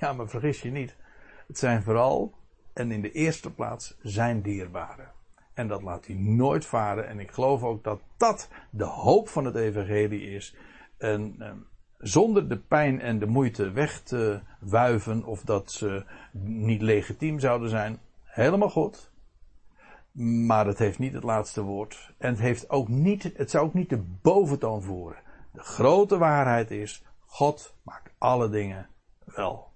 [0.01, 0.97] Ja, maar vergis je niet.
[1.47, 2.35] Het zijn vooral
[2.73, 5.11] en in de eerste plaats zijn dierbaren.
[5.55, 7.09] En dat laat hij nooit varen.
[7.09, 10.57] En ik geloof ook dat dat de hoop van het evangelie is.
[10.97, 11.51] En eh,
[11.99, 16.05] zonder de pijn en de moeite weg te wuiven of dat ze
[16.43, 17.99] niet legitiem zouden zijn.
[18.25, 19.12] Helemaal goed.
[20.13, 22.15] Maar het heeft niet het laatste woord.
[22.19, 25.23] En het, heeft ook niet, het zou ook niet de boventoon voeren.
[25.53, 28.89] De grote waarheid is, God maakt alle dingen
[29.25, 29.71] wel.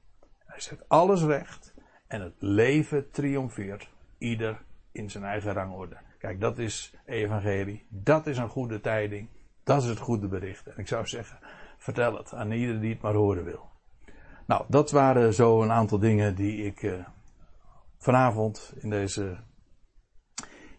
[0.45, 1.74] Hij zet alles recht
[2.07, 3.89] en het leven triomfeert.
[4.18, 4.62] Ieder
[4.93, 5.97] in zijn eigen rangorde.
[6.18, 7.87] Kijk, dat is evangelie.
[7.89, 9.28] Dat is een goede tijding.
[9.64, 10.66] Dat is het goede bericht.
[10.66, 11.39] En ik zou zeggen,
[11.76, 13.68] vertel het aan ieder die het maar horen wil.
[14.47, 17.07] Nou, dat waren zo een aantal dingen die ik uh,
[17.99, 19.37] vanavond in deze,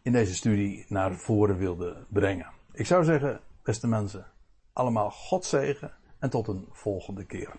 [0.08, 2.51] in deze studie naar voren wilde brengen.
[2.72, 4.26] Ik zou zeggen, beste mensen,
[4.74, 7.55] allemaal God zegen en tot een volgende keer.